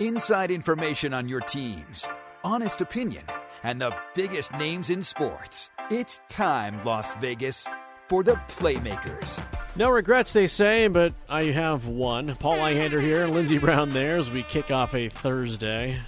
[0.00, 2.08] Inside information on your teams,
[2.42, 3.22] honest opinion,
[3.62, 5.70] and the biggest names in sports.
[5.88, 7.68] It's time, Las Vegas,
[8.08, 9.40] for the Playmakers.
[9.76, 12.34] No regrets, they say, but I have one.
[12.40, 16.00] Paul Ihander here, Lindsey Brown there as we kick off a Thursday.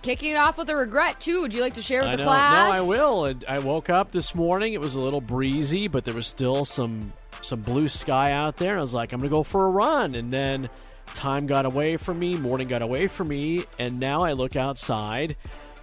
[0.00, 1.42] Kicking it off with a regret too.
[1.42, 2.28] Would you like to share with I the know.
[2.28, 2.74] class?
[2.74, 3.34] No, I will.
[3.46, 4.72] I woke up this morning.
[4.72, 7.12] It was a little breezy, but there was still some
[7.46, 8.78] some blue sky out there.
[8.78, 10.14] I was like, I'm going to go for a run.
[10.14, 10.68] And then
[11.14, 15.36] time got away from me, morning got away from me, and now I look outside,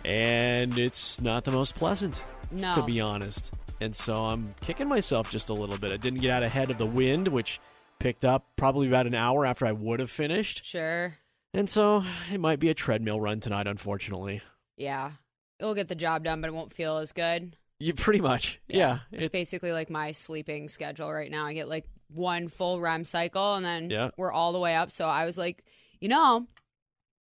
[0.05, 2.75] and it's not the most pleasant, No.
[2.75, 3.51] to be honest.
[3.81, 5.91] And so I'm kicking myself just a little bit.
[5.91, 7.59] I didn't get out ahead of the wind, which
[7.99, 10.63] picked up probably about an hour after I would have finished.
[10.63, 11.17] Sure.
[11.53, 14.41] And so it might be a treadmill run tonight, unfortunately.
[14.77, 15.11] Yeah.
[15.59, 17.55] It'll get the job done, but it won't feel as good.
[17.83, 18.99] You pretty much, yeah.
[19.11, 21.45] It's it- basically like my sleeping schedule right now.
[21.45, 24.11] I get like one full REM cycle and then Yeah.
[24.17, 24.91] we're all the way up.
[24.91, 25.63] So I was like,
[25.99, 26.47] you know,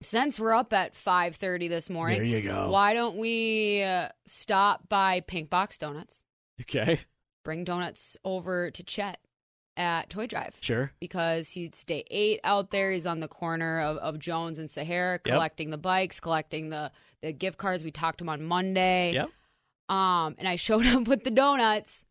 [0.02, 2.70] since we're up at 5:30 this morning, There you go.
[2.70, 6.20] why don't we uh, stop by Pink Box Donuts?
[6.60, 7.00] okay,
[7.44, 9.18] Bring donuts over to Chet
[9.76, 10.58] at Toy Drive.
[10.62, 10.92] sure.
[11.00, 12.92] because he's day eight out there.
[12.92, 16.90] He's on the corner of, of Jones and Sahara, collecting the bikes, collecting the,
[17.22, 17.84] the gift cards.
[17.84, 19.12] We talked to him on Monday.
[19.14, 19.30] Yep.
[19.88, 22.04] Um, and I showed up with the donuts,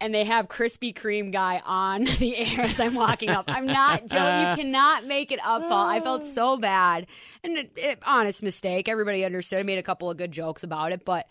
[0.00, 3.46] and they have Krispy Kreme guy on the air as I'm walking up.
[3.48, 4.50] I'm not joking.
[4.50, 5.86] You cannot make it up, Paul.
[5.88, 7.06] I felt so bad,
[7.42, 8.88] and it, it, honest mistake.
[8.88, 9.58] Everybody understood.
[9.58, 11.26] I made a couple of good jokes about it, but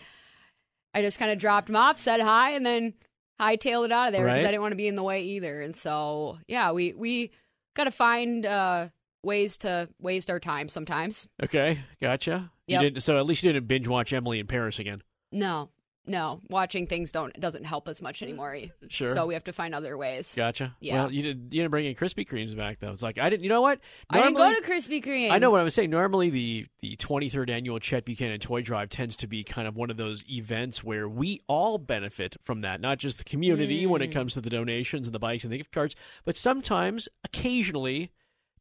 [0.93, 2.93] I just kind of dropped him off, said hi, and then
[3.39, 4.47] hightailed it out of there because Right.
[4.47, 5.61] I didn't want to be in the way either.
[5.61, 7.31] And so, yeah, we we
[7.75, 8.87] got to find uh,
[9.23, 11.27] ways to waste our time sometimes.
[11.43, 12.49] Okay, gotcha.
[12.67, 12.81] Yep.
[12.81, 13.03] You didn't.
[13.03, 14.99] So at least you didn't binge watch Emily in Paris again.
[15.31, 15.69] No,
[16.07, 18.55] no, watching things don't doesn't help us much anymore.
[18.89, 19.07] Sure.
[19.07, 20.35] So we have to find other ways.
[20.35, 20.75] Gotcha.
[20.79, 20.93] Yeah.
[21.01, 21.37] Well, you did.
[21.51, 22.91] You didn't bring any Krispy Kremes back though.
[22.91, 23.41] It's like I didn't.
[23.43, 23.79] You know what?
[24.09, 25.31] I didn't go to Krispy Kreme.
[25.31, 25.89] I know what I was saying.
[25.89, 29.89] Normally, the the 23rd annual Chet Buchanan Toy Drive tends to be kind of one
[29.89, 34.11] of those events where we all benefit from that, not just the community when it
[34.11, 34.13] Mm.
[34.13, 38.11] comes to the donations and the bikes and the gift cards, but sometimes, occasionally,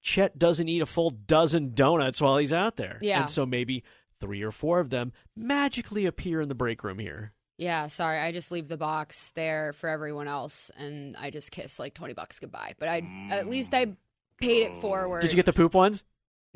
[0.01, 2.99] Chet doesn't eat a full dozen donuts while he's out there.
[3.03, 3.21] Yeah.
[3.21, 3.85] And so maybe
[4.25, 7.33] three or four of them magically appear in the break room here.
[7.59, 8.19] Yeah, sorry.
[8.19, 12.15] I just leave the box there for everyone else, and I just kiss like twenty
[12.15, 12.75] bucks goodbye.
[12.79, 13.93] But I at least I
[14.41, 15.21] paid it forward.
[15.23, 16.03] Did you get the poop ones?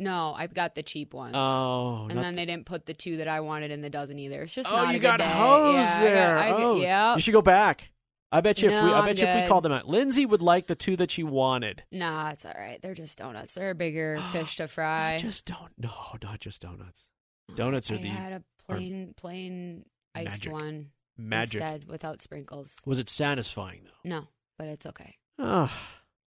[0.01, 1.35] No, I got the cheap ones.
[1.37, 4.43] Oh, and then they didn't put the two that I wanted in the dozen either.
[4.43, 5.25] It's just Oh, not you a good got day.
[5.27, 6.39] hosed yeah, I got- there.
[6.39, 7.15] I oh, yeah.
[7.15, 7.91] You should go back.
[8.31, 9.49] I bet you if we No, I I'm bet you if we good.
[9.49, 9.89] called them out.
[9.89, 11.83] Lindsay would like the two that she wanted.
[11.91, 12.81] Nah, it's all right.
[12.83, 13.55] They're just donuts.
[13.55, 15.13] They're a bigger fish to fry.
[15.15, 15.91] Not just don't no,
[16.23, 17.09] not just donuts.
[17.55, 18.09] Donuts are the.
[18.09, 20.53] I the had a plain, plain iced magic.
[20.53, 20.87] one
[21.17, 21.55] magic.
[21.55, 22.77] instead without sprinkles.
[22.85, 24.09] Was it satisfying though?
[24.09, 24.29] No,
[24.59, 25.17] but it's okay.
[25.39, 25.71] Oh,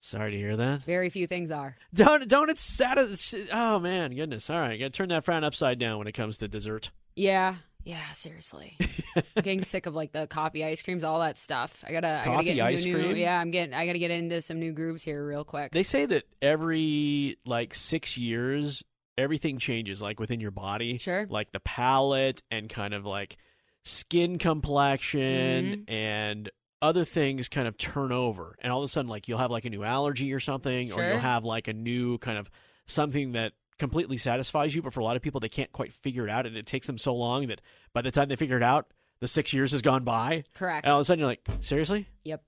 [0.01, 0.83] sorry to hear that.
[0.83, 1.77] Very few things are.
[1.95, 4.49] Donut donuts satis Oh man, goodness.
[4.49, 6.91] All right, got to turn that frown upside down when it comes to dessert.
[7.17, 8.12] Yeah, yeah.
[8.12, 8.77] Seriously,
[9.17, 11.83] I'm getting sick of like the coffee ice creams, all that stuff.
[11.87, 13.17] I gotta, I gotta Coffee get ice new, cream?
[13.17, 13.75] Yeah, I'm getting.
[13.75, 15.73] I gotta get into some new grooves here real quick.
[15.73, 18.85] They say that every like 6 years
[19.19, 20.97] everything changes like within your body.
[20.99, 21.26] Sure.
[21.29, 23.37] Like the palate and kind of like
[23.85, 25.93] skin complexion Mm-hmm.
[25.93, 26.50] and
[26.81, 29.65] other things kind of turn over and all of a sudden like you'll have like
[29.65, 32.49] a new allergy or something or you'll have like a new kind of
[32.87, 36.23] something that completely satisfies you but for a lot of people they can't quite figure
[36.25, 37.61] it out and it takes them so long that
[37.94, 40.85] by the time they figure it out the 6 years has gone by Correct.
[40.87, 42.44] and all of a sudden you're like seriously Yep.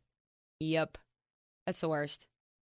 [0.60, 0.98] Yep.
[1.66, 2.26] That's the worst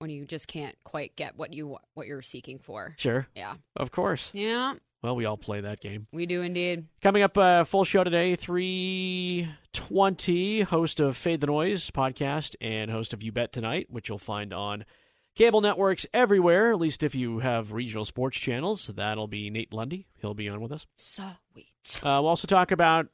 [0.02, 2.96] when you just can't quite get what you what you're seeking for.
[2.98, 3.56] sure Yeah.
[3.76, 6.88] of course Yeah, well we all play that game we do indeed.
[7.02, 13.14] Coming up, uh, full show today, 320, host of Fade the Noise podcast and host
[13.14, 14.86] of You Bet Tonight, which you'll find on
[15.34, 18.88] Cable networks everywhere, at least if you have regional sports channels.
[18.88, 20.08] That'll be Nate Lundy.
[20.20, 20.86] He'll be on with us.
[20.98, 21.70] Sweet.
[22.04, 23.08] Uh, we'll also talk about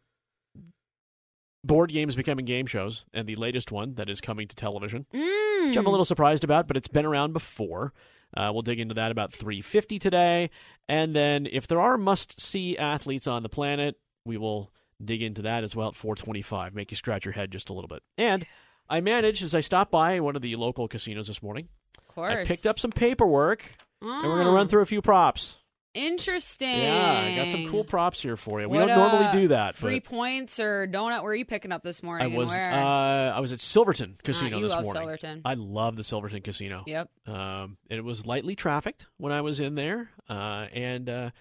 [1.64, 5.68] board games becoming game shows and the latest one that is coming to television, Mm.
[5.68, 7.94] which I'm a little surprised about, but it's been around before.
[8.36, 10.50] Uh, we'll dig into that about 350 today.
[10.90, 13.96] And then if there are must-see athletes on the planet,
[14.26, 14.72] we will
[15.04, 17.88] dig into that as well at 425, make you scratch your head just a little
[17.88, 18.04] bit.
[18.18, 18.46] And
[18.90, 22.34] I managed, as I stopped by one of the local casinos this morning, Of course.
[22.34, 25.58] I picked up some paperwork, and we're going to run through a few props.
[25.98, 26.80] Interesting.
[26.80, 28.70] Yeah, I got some cool props here for you.
[28.70, 29.74] We don't normally uh, do that.
[29.74, 31.24] Free but points or donut?
[31.24, 32.34] Where are you picking up this morning?
[32.34, 35.02] I was uh, I was at Silverton Casino you this love morning.
[35.02, 35.42] Silverton.
[35.44, 36.84] I love the Silverton Casino.
[36.86, 37.10] yep.
[37.26, 41.32] Um, and it was lightly trafficked when I was in there, uh, and uh,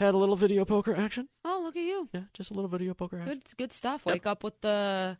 [0.00, 1.28] had a little video poker action.
[1.44, 2.08] Oh, look at you.
[2.12, 3.34] Yeah, just a little video poker action.
[3.34, 4.02] Good, good stuff.
[4.04, 4.12] Yep.
[4.14, 5.16] Wake up with the.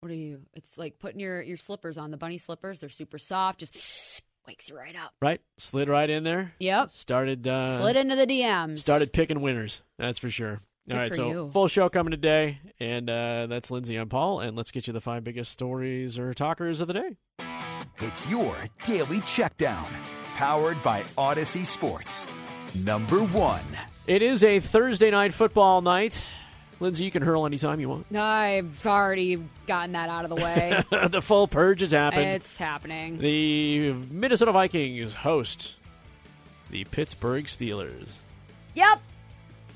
[0.00, 0.40] What are you?
[0.54, 2.80] It's like putting your your slippers on the bunny slippers.
[2.80, 3.60] They're super soft.
[3.60, 5.14] Just wakes you right up.
[5.22, 6.52] Right, slid right in there.
[6.58, 6.90] Yep.
[6.94, 8.78] Started uh, Slid into the DMs.
[8.80, 9.80] started picking winners.
[9.96, 10.60] That's for sure.
[10.88, 11.50] Good All right, for so you.
[11.52, 13.94] full show coming today, and uh, that's Lindsay.
[13.94, 17.10] I'm Paul, and let's get you the five biggest stories or talkers of the day.
[18.00, 19.86] It's your daily checkdown,
[20.34, 22.26] powered by Odyssey Sports.
[22.74, 23.62] Number one.
[24.08, 26.24] It is a Thursday night football night.
[26.80, 28.06] Lindsay, you can hurl anytime you want.
[28.16, 30.82] I've already gotten that out of the way.
[31.10, 32.22] the full purge has happened.
[32.22, 33.18] it's happening.
[33.18, 35.76] The Minnesota Vikings host
[36.70, 38.16] the Pittsburgh Steelers.
[38.74, 39.00] Yep.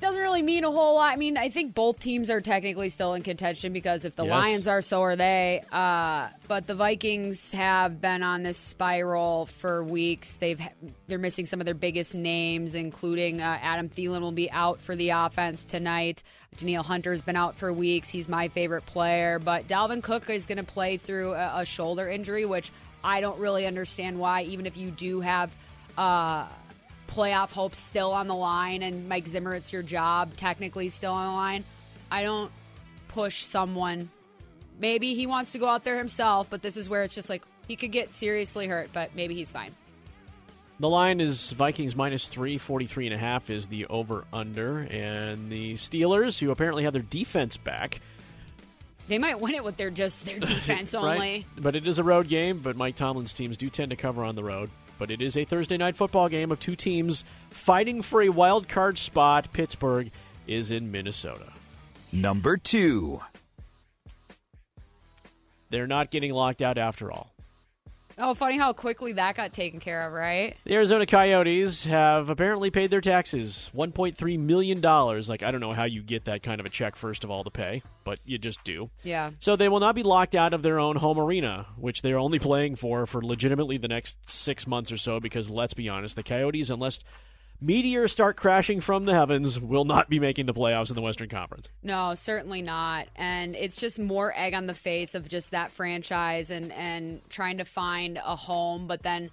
[0.01, 1.13] Doesn't really mean a whole lot.
[1.13, 4.31] I mean, I think both teams are technically still in contention because if the Yes.
[4.45, 5.63] Lions are, so are they.
[5.73, 10.37] Uh, but the Vikings have been on this spiral for weeks.
[10.37, 10.61] They've
[11.07, 14.95] they're missing some of their biggest names, including uh, Adam Thielen will be out for
[14.95, 16.23] the offense tonight.
[16.57, 18.11] Danielle Hunter's been out for weeks.
[18.11, 22.09] He's my favorite player, but Dalvin Cook is going to play through a, a shoulder
[22.09, 22.71] injury, which
[23.03, 24.43] I don't really understand why.
[24.43, 25.57] Even if you do have.
[25.97, 26.47] Uh,
[27.09, 31.27] playoff hopes still on the line and Mike Zimmer, it's your job, technically still on
[31.27, 31.65] the line.
[32.11, 32.51] I don't
[33.09, 34.11] push someone.
[34.79, 37.43] Maybe he wants to go out there himself, but this is where it's just like
[37.69, 39.75] he could get seriously hurt, but maybe he's fine.
[40.81, 44.81] The line is Vikings minus three, 43 and a half is the over under.
[44.91, 48.01] And the Steelers, who apparently have their defense back,
[49.07, 51.15] They might win it with their just their defense right?
[51.15, 51.47] only.
[51.57, 54.35] But it is a road game, but Mike Tomlin's teams do tend to cover on
[54.35, 54.69] the road.
[54.99, 58.69] But it is a Thursday night football game of two teams fighting for a wild
[58.69, 59.53] card spot.
[59.53, 60.11] Pittsburgh
[60.47, 61.53] is in Minnesota.
[62.13, 63.21] Number two.
[65.71, 67.34] They're not getting locked out after all.
[68.19, 70.57] Oh, funny how quickly that got taken care of, right?
[70.65, 74.81] The Arizona Coyotes have apparently paid their taxes $1.3 million.
[74.81, 77.45] Like, I don't know how you get that kind of a check, first of all,
[77.45, 78.91] to pay, but you just do.
[79.03, 79.31] Yeah.
[79.41, 82.39] So they will not be locked out of their own home arena, which they're only
[82.39, 86.23] playing for for legitimately the next six months or so, because let's be honest, the
[86.23, 87.01] Coyotes, unless
[87.65, 91.29] meteors start crashing from the heavens, will not be making the playoffs in the Western
[91.29, 91.69] Conference.
[91.83, 93.09] No, certainly not.
[93.17, 97.59] And it's just more egg on the face of just that franchise and and trying
[97.59, 99.31] to find a home, but then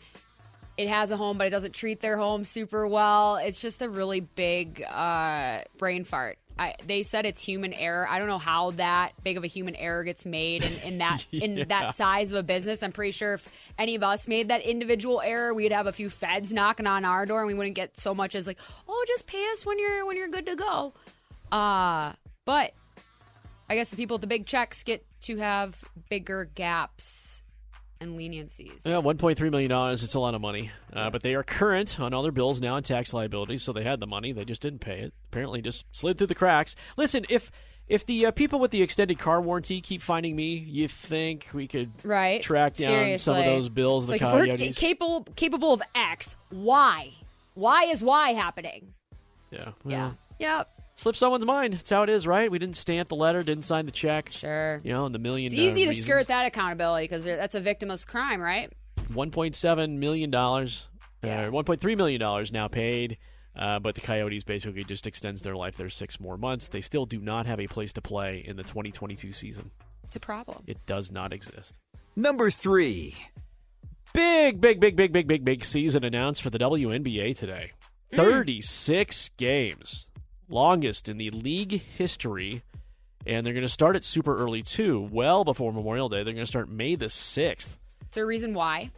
[0.77, 3.35] it has a home, but it doesn't treat their home super well.
[3.35, 6.37] It's just a really big uh, brain fart.
[6.57, 8.07] I, they said it's human error.
[8.07, 11.25] I don't know how that big of a human error gets made in, in that
[11.31, 12.83] in that size of a business.
[12.83, 16.09] I'm pretty sure if any of us made that individual error, we'd have a few
[16.09, 19.27] feds knocking on our door, and we wouldn't get so much as like, "Oh, just
[19.27, 20.93] pay us when you're when you're good to go."
[21.51, 22.13] Uh,
[22.45, 22.73] but
[23.69, 27.40] I guess the people with the big checks get to have bigger gaps
[28.01, 28.85] and leniencies.
[28.85, 29.71] Yeah, $1.3 million.
[29.93, 30.71] It's a lot of money.
[30.91, 33.83] Uh, but they are current on all their bills now and tax liabilities, so they
[33.83, 34.33] had the money.
[34.33, 35.13] They just didn't pay it.
[35.31, 36.75] Apparently, just slid through the cracks.
[36.97, 37.51] Listen, if.
[37.87, 41.67] If the uh, people with the extended car warranty keep finding me, you think we
[41.67, 42.41] could right?
[42.41, 43.17] track down Seriously.
[43.17, 44.09] some of those bills?
[44.09, 47.09] It's The like if we're ca- capable capable of X, why?
[47.53, 48.93] Why is Y happening?
[49.49, 50.05] yeah, Yeah.
[50.05, 50.80] well, Yep.
[51.01, 51.73] Slip someone's mind.
[51.73, 52.49] That's how it is, right?
[52.49, 54.29] We didn't stamp the letter, didn't sign the check.
[54.31, 54.79] Sure.
[54.83, 55.47] You know, and the million.
[55.47, 56.05] It's easy uh, to reasons.
[56.05, 58.71] skirt that accountability because that's a victimless crime, right?
[59.13, 60.87] One point seven million dollars,
[61.23, 61.47] Yeah.
[61.47, 63.17] uh, one point three million dollars now paid.
[63.53, 66.69] Uh, but the Coyotes basically just extends their life there six more months.
[66.69, 69.71] They still do not have a place to play in the 2022 season.
[70.05, 70.63] It's a problem.
[70.67, 71.77] It does not exist.
[72.15, 73.13] Number three.
[74.13, 77.71] Big, big, big, big, big, big, big season announced for the WNBA today.
[78.13, 80.07] 36 games,
[80.51, 82.61] longest in the league history.
[83.25, 86.23] And they're going to start it super early, too, well before Memorial Day.
[86.23, 87.57] They're going to start May the 6th.
[87.67, 87.77] Is
[88.13, 88.91] there a reason why?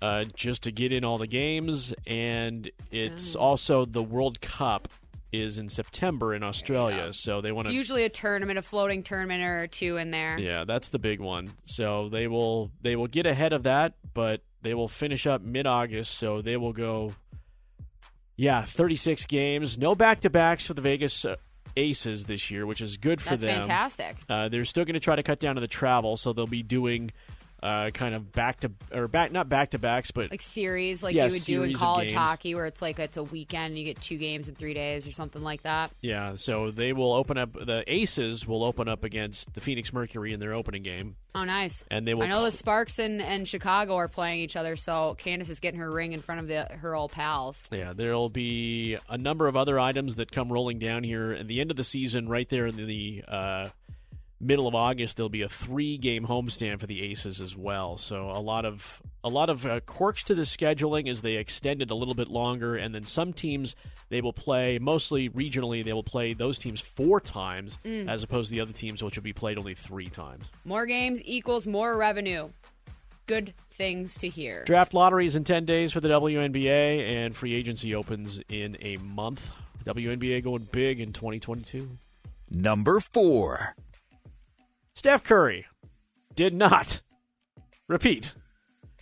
[0.00, 2.84] uh, just to get in all the games, and Oh.
[2.90, 4.88] it's also the World Cup
[5.30, 7.76] is in September in Australia, so they want It's to.
[7.76, 10.38] usually a tournament, a floating tournament or two in there.
[10.40, 11.52] Yeah, that's the big one.
[11.64, 15.66] So they will they will get ahead of that, but They will finish up mid
[15.66, 17.14] August, so they will go,
[18.36, 19.78] yeah, 36 games.
[19.78, 21.36] No back to backs for the Vegas uh,
[21.76, 23.38] Aces this year, which is good for them.
[23.38, 23.62] That's them.
[23.62, 24.16] fantastic.
[24.28, 26.62] Uh, they're still going to try to cut down on the travel, so they'll be
[26.62, 27.12] doing
[27.62, 31.14] uh, kind of back to or back not back to backs, but Like series, like
[31.14, 33.84] Yeah, you would do in college hockey, where it's like it's a weekend, and you
[33.84, 35.90] get two games in three days or something like that.
[36.00, 36.34] yeah.
[36.34, 37.52] So they will open up.
[37.52, 41.84] The Aces will open up against the Phoenix Mercury in their opening game, Oh, nice.
[41.90, 42.24] and they will.
[42.24, 45.80] I know the Sparks and, and Chicago are playing each other, so Candace is getting
[45.80, 47.62] her ring in front of the, her old pals.
[47.70, 51.60] Yeah, there'll be a number of other items that come rolling down here at the
[51.60, 52.28] end of the season.
[52.28, 53.68] Right there in the uh,
[54.42, 57.96] middle of August, there'll be a three-game homestand for the Aces as well.
[57.96, 61.80] So a lot of a lot of uh, quirks to the scheduling as they extend
[61.80, 63.76] it a little bit longer, and then some teams
[64.08, 65.84] they will play mostly regionally.
[65.84, 69.22] They will play those teams four times as opposed to the other teams, which will
[69.22, 70.46] be played only three times.
[70.64, 72.50] More games equals more revenue.
[73.26, 74.64] Good things to hear.
[74.64, 79.48] Draft lotteries in 10 days for the WNBA, and free agency opens in a month.
[79.84, 81.88] WNBA going big in 2022.
[82.50, 83.74] Number four.
[84.94, 85.66] Steph Curry
[86.34, 87.00] did not,
[87.88, 88.34] repeat,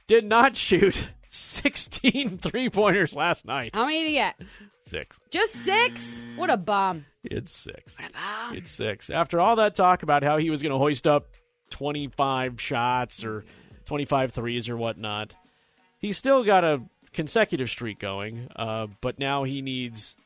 [0.07, 3.75] did not shoot 16 three pointers last night.
[3.75, 4.41] How many did you get?
[4.85, 5.19] Six.
[5.31, 6.25] Just six?
[6.37, 7.07] What a bum.
[7.23, 7.97] It's six.
[7.99, 8.57] What a bum.
[8.57, 9.11] It's six.
[9.11, 11.29] After all that talk about how he was going to hoist up
[11.71, 13.45] 25 shots or
[13.87, 15.37] 25 threes or whatnot,
[15.99, 16.83] he's still got a
[17.13, 20.17] consecutive streak going, uh, but now he needs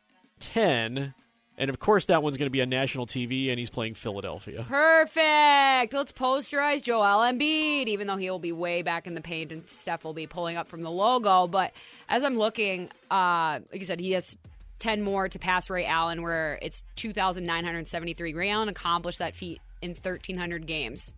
[0.40, 1.14] 10.
[1.56, 4.64] And of course, that one's going to be on national TV, and he's playing Philadelphia.
[4.68, 5.92] Perfect.
[5.92, 9.68] Let's posterize Joel Embiid, even though he will be way back in the paint and
[9.68, 11.46] Steph will be pulling up from the logo.
[11.46, 11.72] But
[12.08, 14.36] as I'm looking, uh, like I said, he has
[14.80, 18.34] 10 more to pass Ray Allen, where it's 2,973.
[18.34, 21.14] Ray Allen accomplished that feat in 1,300 games.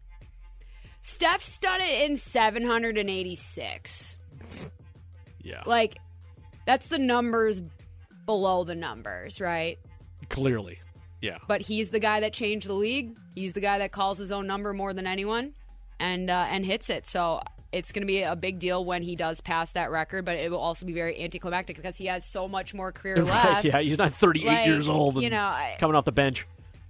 [1.00, 4.18] Steph's done it in 786.
[5.42, 5.62] Yeah.
[5.64, 5.96] Like,
[6.66, 7.62] that's the numbers
[8.26, 9.78] below the numbers, right?
[10.28, 10.80] Clearly.
[11.22, 11.38] Yeah.
[11.48, 13.16] but he's the guy that changed the league.
[13.34, 15.54] He's the guy that calls his own number more than anyone,
[15.98, 17.06] and uh, and hits it.
[17.06, 17.40] So
[17.72, 20.24] it's going to be a big deal when he does pass that record.
[20.24, 23.64] But it will also be very anticlimactic because he has so much more career left.
[23.64, 26.46] yeah, he's not 38 Like, years old and you know, I- coming off the bench.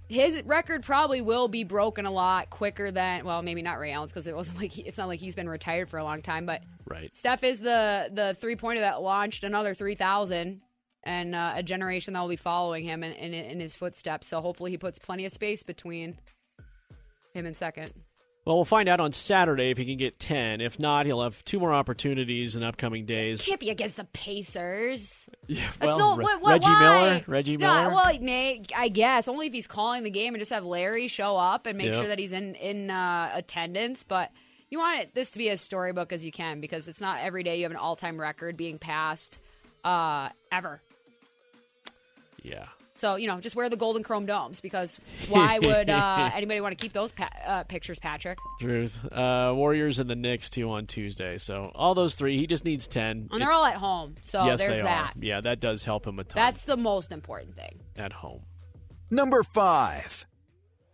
[0.09, 4.11] His record probably will be broken a lot quicker than well, maybe not Ray Allen's
[4.13, 6.45] because it wasn't like he, it's not like he's been retired for a long time.
[6.45, 7.15] But Right.
[7.15, 10.61] Steph is the the three pointer that launched another three thousand.
[11.07, 14.27] And uh, a generation that will be following him in, in, in his footsteps.
[14.27, 16.17] So hopefully he puts plenty of space between
[17.33, 17.93] him and second.
[18.45, 20.59] Well, we'll find out on Saturday if he can get 10.
[20.61, 23.41] If not, he'll have two more opportunities in upcoming days.
[23.41, 25.27] can't be against the Pacers.
[25.47, 26.79] Yeah, That's well, no Re- what, what, Reggie why?
[26.79, 27.23] Miller.
[27.27, 27.95] Reggie No, Miller.
[27.95, 31.37] well, Nate, I guess only if he's calling the game and just have Larry show
[31.37, 31.95] up and make Yep.
[31.95, 34.03] sure that he's in in uh, attendance.
[34.03, 34.31] But
[34.69, 37.43] you want it, this to be as storybook as you can because it's not every
[37.43, 39.39] day you have an all time record being passed
[39.85, 40.81] uh, ever.
[42.43, 42.65] Yeah.
[42.95, 46.75] So you know, just wear the golden chrome domes because why would uh, anybody want
[46.77, 48.39] to keep those pa- uh, pictures, Patrick?
[48.59, 48.97] Truth.
[49.11, 51.37] Uh, Warriors and the Knicks too on Tuesday.
[51.37, 53.29] So all those three, he just needs 10.
[53.31, 55.15] And they're all at home, so yes, there's they that.
[55.15, 55.19] are.
[55.19, 56.35] Yeah, that does help him a ton.
[56.43, 57.81] That's the most important thing.
[57.95, 58.41] at home.
[59.11, 60.25] Number five.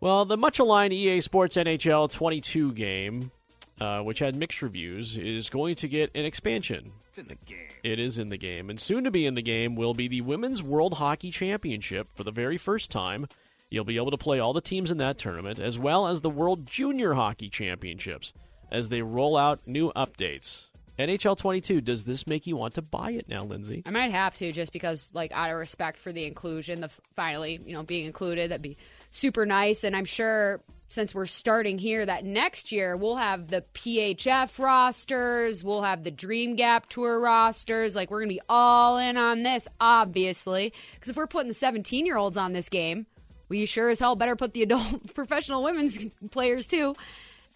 [0.01, 3.31] Well, the much aligned EA Sports NHL 22 game,
[3.79, 6.91] uh, which had mixed reviews, is going to get an expansion.
[7.09, 7.67] It's in the game.
[7.83, 8.69] It is in the game.
[8.69, 12.23] And soon to be in the game will be the Women's World Hockey Championship for
[12.23, 13.27] the very first time.
[13.69, 16.29] You'll be able to play all the teams in that tournament, as well as the
[16.29, 18.31] World Junior Hockey Championships
[18.71, 20.65] as they roll out new updates.
[20.99, 23.81] NHL 22, does this make you want to buy it now, Lindsay?
[23.85, 27.59] I might have to just because, like, out of respect for the inclusion, the finally,
[27.65, 28.77] you know, being included, that'd be
[29.13, 29.83] super nice.
[29.83, 35.63] And I'm sure since we're starting here, that next year we'll have the PHF rosters,
[35.63, 37.95] we'll have the Dream Gap Tour rosters.
[37.95, 42.05] Like, we're gonna be all in on this, obviously, because if we're putting the 17
[42.05, 43.05] year olds on this game,
[43.49, 46.95] we sure as hell better put the adult professional women's players too,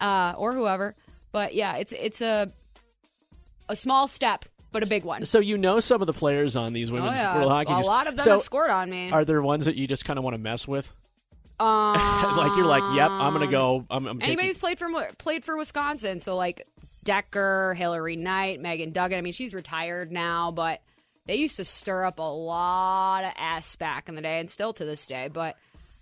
[0.00, 0.94] uh, or whoever.
[1.30, 2.50] But yeah, it's it's a
[3.68, 5.24] a small step, but a big one.
[5.24, 7.72] So you know some of the players on these Oh women's yeah, World Hockey.
[7.72, 9.10] a lot of them so have scored on me.
[9.10, 10.92] Are there ones that you just kind of want to mess with?
[11.60, 13.84] Um, like you're like, yep, I'm gonna go.
[13.90, 14.60] I'm, I'm Anybody taking.
[14.60, 14.88] played for
[15.18, 16.66] played for Wisconsin, so like
[17.04, 19.18] Decker, Hilary Knight, Megan Duggan.
[19.18, 20.80] I mean, she's retired now, but
[21.26, 24.72] they used to stir up a lot of ass back in the day, and still
[24.74, 25.28] to this day.
[25.32, 25.56] But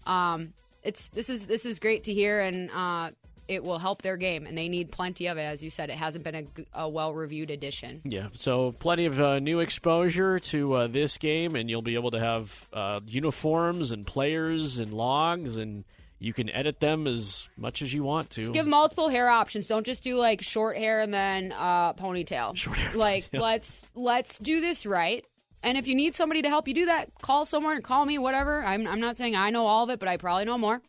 [0.06, 3.10] um, it's this is this is great to hear, and uh,
[3.48, 5.42] it will help their game, and they need plenty of it.
[5.42, 8.00] As you said, it hasn't been a well reviewed edition.
[8.04, 12.10] Yeah, so plenty of uh, new exposure to uh, this game, and you'll be able
[12.12, 15.84] to have uh, uniforms and players and logs and
[16.18, 18.40] you can edit them as much as you want to.
[18.40, 19.66] Just give multiple hair options.
[19.66, 22.56] Don't just do like short hair and then uh, ponytail.
[22.56, 23.40] Short hair, Like yeah.
[23.40, 25.24] let's let's do this right.
[25.62, 28.64] And if you need somebody to help you do that, call someone, call me, whatever.
[28.64, 30.80] I'm I'm not saying I know all of it, but I probably know more.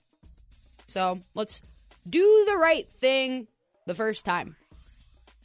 [0.86, 1.62] So let's
[2.10, 3.48] do the right thing
[3.86, 4.56] the first time.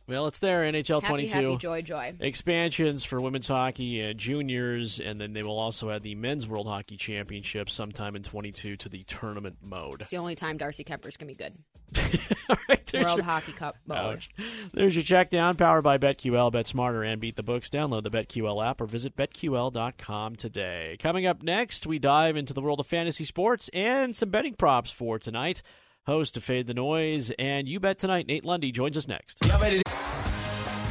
[0.08, 1.32] well, it's there, NHL Happy, 22.
[1.32, 2.12] happy, joy, joy.
[2.20, 6.66] expansions for women's hockey and juniors, and then they will also add the men's World
[6.66, 10.00] Hockey Championship sometime in 22 to the tournament mode.
[10.00, 11.54] It's the only time Darcy Kuemper's gonna be good.
[12.48, 14.16] All right, World your, Hockey Cup mode.
[14.16, 14.28] Ouch.
[14.72, 16.50] There's your check down, powered by BetQL.
[16.52, 17.68] Bet smarter and beat the books.
[17.70, 20.96] Download the BetQL app or visit BetQL.com today.
[20.98, 24.90] Coming up next, we dive into the world of fantasy sports and some betting props
[24.90, 25.62] for tonight.
[26.06, 29.40] Host of Fade the Noise and You Bet Tonight, Nate Lundy, joins us next.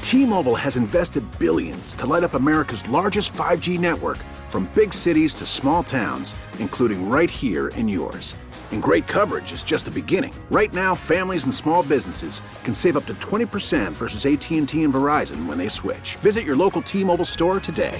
[0.02, 5.46] T-Mobile has invested billions to light up America's largest 5G network from big cities to
[5.46, 8.38] small towns, including right here in yours.
[8.72, 10.34] And great coverage is just the beginning.
[10.50, 15.46] Right now, families and small businesses can save up to 20% versus AT&T and Verizon
[15.46, 16.16] when they switch.
[16.18, 18.00] Visit your local T-Mobile store today.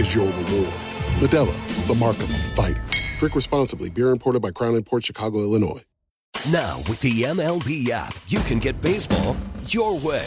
[0.00, 0.74] is your reward.
[1.20, 2.84] Modelo, the mark of a fighter.
[3.18, 3.90] Drink responsibly.
[3.90, 5.82] Beer imported by Crown Port Chicago, Illinois.
[6.50, 9.34] Now, with the MLB app, you can get baseball
[9.66, 10.26] your way.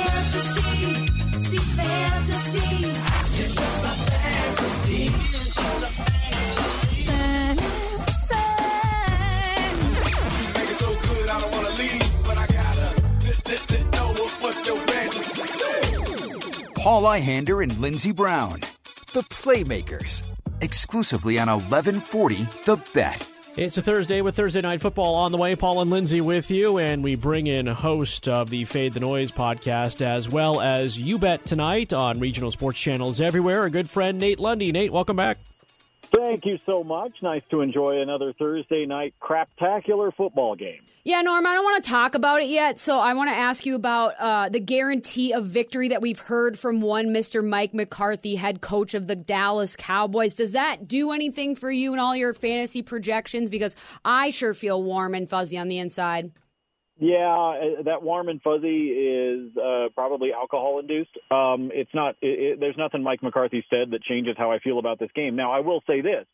[16.81, 18.61] Paul Ihander and Lindsey Brown,
[19.13, 20.25] the Playmakers,
[20.61, 23.23] exclusively on 1140 The Bet.
[23.55, 25.55] It's a Thursday with Thursday Night Football on the way.
[25.55, 29.31] Paul and Lindsay with you, and we bring in host of the Fade the Noise
[29.31, 33.61] podcast as well as You Bet Tonight on regional sports channels everywhere.
[33.61, 34.71] A good friend, Nate Lundy.
[34.71, 35.37] Nate, welcome back.
[36.11, 37.23] Thank you so much.
[37.23, 40.81] Nice to enjoy another Thursday night craptacular football game.
[41.03, 43.65] Yeah, Norm, I don't want to talk about it yet, so I want to ask
[43.65, 47.43] you about uh, the guarantee of victory that we've heard from one Mr.
[47.43, 50.33] Mike McCarthy, head coach of the Dallas Cowboys.
[50.33, 53.49] Does that do anything for you and all your fantasy projections?
[53.49, 56.31] Because I sure feel warm and fuzzy on the inside.
[57.01, 61.17] Yeah, uh, that warm and fuzzy is uh, probably alcohol induced.
[61.31, 62.15] Um, it's not.
[62.21, 65.35] It, it, there's nothing Mike McCarthy said that changes how I feel about this game.
[65.35, 66.27] Now, I will say this: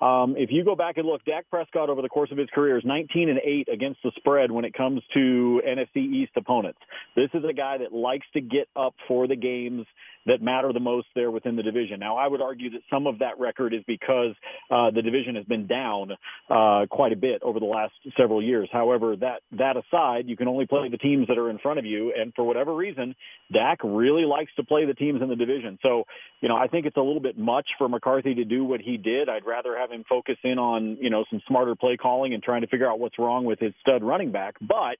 [0.00, 2.78] um, if you go back and look, Dak Prescott over the course of his career
[2.78, 6.78] is 19 and 8 against the spread when it comes to NFC East opponents.
[7.14, 9.86] This is a guy that likes to get up for the games
[10.26, 12.00] that matter the most there within the division.
[12.00, 14.34] Now, I would argue that some of that record is because
[14.70, 16.12] uh, the division has been down
[16.50, 18.68] uh, quite a bit over the last several years.
[18.72, 21.84] However, that that aside, you can only play the teams that are in front of
[21.84, 23.14] you, and for whatever reason,
[23.52, 25.78] Dak really likes to play the teams in the division.
[25.82, 26.04] So,
[26.40, 28.96] you know, I think it's a little bit much for McCarthy to do what he
[28.96, 29.28] did.
[29.28, 32.62] I'd rather have him focus in on you know some smarter play calling and trying
[32.62, 34.54] to figure out what's wrong with his stud running back.
[34.60, 34.98] But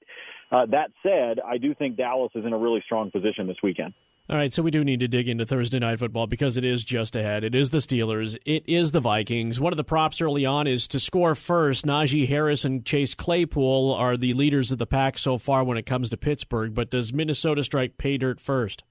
[0.51, 3.93] uh, that said, I do think Dallas is in a really strong position this weekend.
[4.27, 6.83] All right, so we do need to dig into Thursday night football because it is
[6.83, 7.43] just ahead.
[7.43, 8.35] It is the Steelers.
[8.43, 9.59] It is the Vikings.
[9.59, 11.85] One of the props early on is to score first.
[11.85, 15.85] Najee Harris and Chase Claypool are the leaders of the pack so far when it
[15.85, 16.73] comes to Pittsburgh.
[16.73, 18.83] But does Minnesota strike pay dirt first?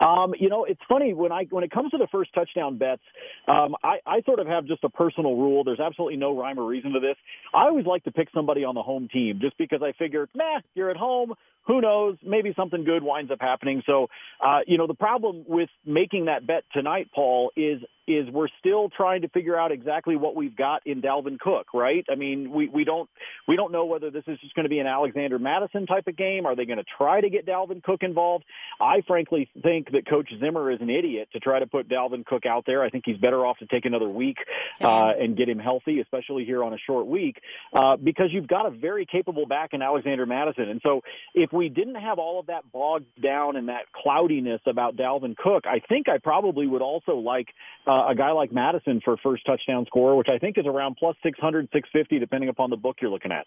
[0.00, 3.02] Um, you know, it's funny when I when it comes to the first touchdown bets,
[3.46, 5.64] um, I, I sort of have just a personal rule.
[5.64, 7.16] There's absolutely no rhyme or reason to this.
[7.52, 10.60] I always like to pick somebody on the home team just because I figure, nah,
[10.74, 11.34] you're at home.
[11.66, 12.16] Who knows?
[12.24, 13.82] Maybe something good winds up happening.
[13.86, 14.08] So,
[14.44, 18.88] uh, you know, the problem with making that bet tonight, Paul, is is we're still
[18.88, 22.04] trying to figure out exactly what we've got in Dalvin Cook, right?
[22.10, 23.08] I mean, we we don't
[23.46, 26.16] we don't know whether this is just going to be an Alexander Mattison type of
[26.16, 26.44] game.
[26.44, 28.44] Are they going to try to get Dalvin Cook involved?
[28.80, 32.44] I frankly think that Coach Zimmer is an idiot to try to put Dalvin Cook
[32.44, 32.82] out there.
[32.82, 34.38] I think he's better off to take another week
[34.80, 37.36] uh, and get him healthy, especially here on a short week,
[37.72, 40.68] uh, because you've got a very capable back in Alexander Mattison.
[40.68, 41.02] And so,
[41.34, 45.64] if we didn't have all of that bogged down and that cloudiness about Dalvin Cook,
[45.66, 47.48] I think I probably would also like
[47.86, 51.16] uh, a guy like Mattison for first touchdown scorer, which I think is around plus
[51.22, 53.46] 600, 650, depending upon the book you're looking at.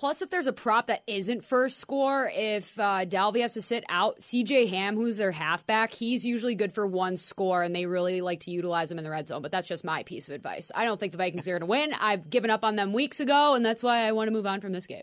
[0.00, 3.84] Plus, if there's a prop that isn't first score, if uh, Dalvey has to sit
[3.90, 8.22] out, CJ Ham, who's their halfback, he's usually good for one score, and they really
[8.22, 9.42] like to utilize him in the red zone.
[9.42, 10.72] But that's just my piece of advice.
[10.74, 11.92] I don't think the Vikings are going to win.
[11.92, 14.62] I've given up on them weeks ago, and that's why I want to move on
[14.62, 15.02] from this game.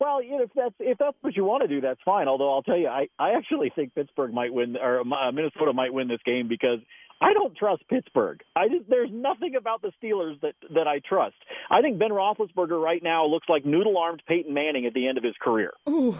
[0.00, 2.26] Well, you know, if that's if that's what you want to do, that's fine.
[2.26, 5.92] Although I'll tell you, I I actually think Pittsburgh might win or uh, Minnesota might
[5.92, 6.78] win this game because
[7.20, 8.40] I don't trust Pittsburgh.
[8.56, 11.36] I just there's nothing about the Steelers that that I trust.
[11.70, 15.24] I think Ben Roethlisberger right now looks like noodle-armed Peyton Manning at the end of
[15.24, 15.72] his career.
[15.86, 16.16] Ooh.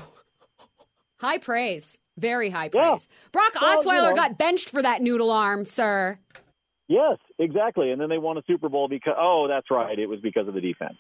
[1.19, 1.99] High praise.
[2.19, 3.09] Very high praise.
[3.33, 4.17] Brock Well, you Osweiler know.
[4.17, 6.19] got benched for that noodle arm, sir.
[6.89, 7.93] Yes, exactly.
[7.93, 10.55] And then they won a Super Bowl because oh, that's right, it was because of
[10.55, 10.99] the defense.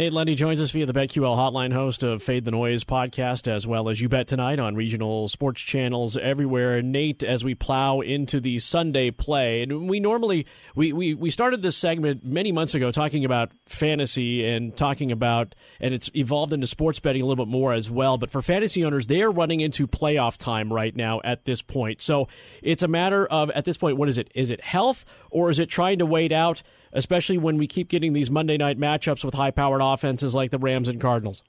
[0.00, 3.66] Nate Lundy joins us via the BetQL hotline, host of Fade the Noise podcast, as
[3.66, 6.80] well as You Bet Tonight on regional sports channels everywhere.
[6.80, 11.60] Nate, as we plow into the Sunday play, and we normally we, we, we started
[11.60, 16.66] this segment many months ago talking about fantasy and talking about and it's evolved into
[16.66, 18.16] sports betting a little bit more as well.
[18.16, 22.00] But for fantasy owners, they are running into playoff time right now at this point.
[22.00, 22.26] So
[22.62, 24.30] it's a matter of at this point, what is it?
[24.34, 26.62] Is it health or is it trying to wait out?
[26.92, 30.58] Especially when we keep getting these Monday night matchups with high powered offenses like the
[30.58, 31.42] Rams and Cardinals.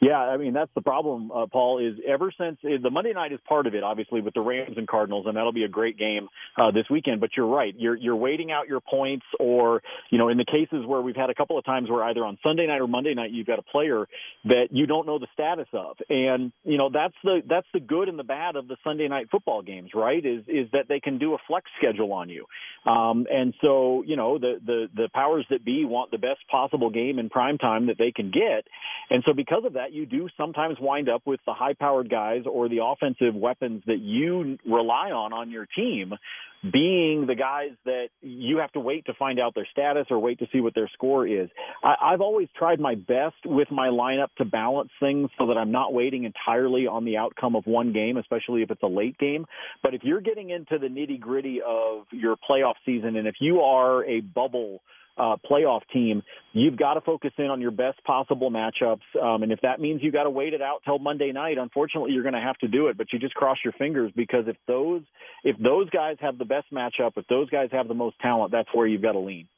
[0.00, 1.80] Yeah, I mean that's the problem, uh, Paul.
[1.80, 4.76] Is ever since uh, the Monday night is part of it, obviously with the Rams
[4.76, 7.20] and Cardinals, and that'll be a great game uh, this weekend.
[7.20, 10.86] But you're right, you're you're waiting out your points, or you know, in the cases
[10.86, 13.32] where we've had a couple of times where either on Sunday night or Monday night
[13.32, 14.06] you've got a player
[14.44, 18.08] that you don't know the status of, and you know that's the that's the good
[18.08, 20.24] and the bad of the Sunday night football games, right?
[20.24, 22.46] Is is that they can do a flex schedule on you,
[22.86, 26.90] um, and so you know the the the powers that be want the best possible
[26.90, 28.64] game in prime time that they can get,
[29.10, 32.42] and so because of that you do sometimes wind up with the high powered guys
[32.50, 36.14] or the offensive weapons that you rely on on your team
[36.62, 40.40] being the guys that you have to wait to find out their status or wait
[40.40, 41.48] to see what their score is.
[41.84, 45.70] I, I've always tried my best with my lineup to balance things so that I'm
[45.70, 49.46] not waiting entirely on the outcome of one game, especially if it's a late game.
[49.82, 53.60] But if you're getting into the nitty gritty of your playoff season and if you
[53.60, 54.80] are a bubble
[55.18, 59.00] uh, playoff team, you've got to focus in on your best possible matchups.
[59.20, 62.12] Um, and if that means you got to wait it out till Monday night, unfortunately,
[62.12, 62.96] you're going to have to do it.
[62.96, 65.02] But you just cross your fingers because if those
[65.44, 68.68] if those guys have the best matchup, if those guys have the most talent, that's
[68.72, 69.48] where you've got to lean.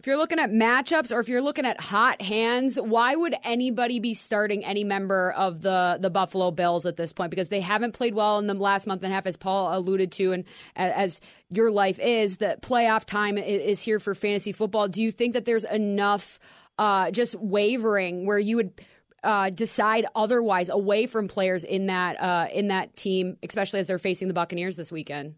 [0.00, 3.98] If you're looking at matchups or if you're looking at hot hands, why would anybody
[3.98, 7.30] be starting any member of the the Buffalo Bills at this point?
[7.30, 10.12] Because they haven't played well in the last month and a half, as Paul alluded
[10.12, 10.44] to, and
[10.76, 14.86] as your life is, that playoff time is here for fantasy football.
[14.86, 16.38] Do you think that there's enough
[16.78, 18.80] uh, just wavering where you would?
[19.24, 23.98] Uh, decide otherwise away from players in that uh, in that team, especially as they're
[23.98, 25.34] facing the Buccaneers this weekend.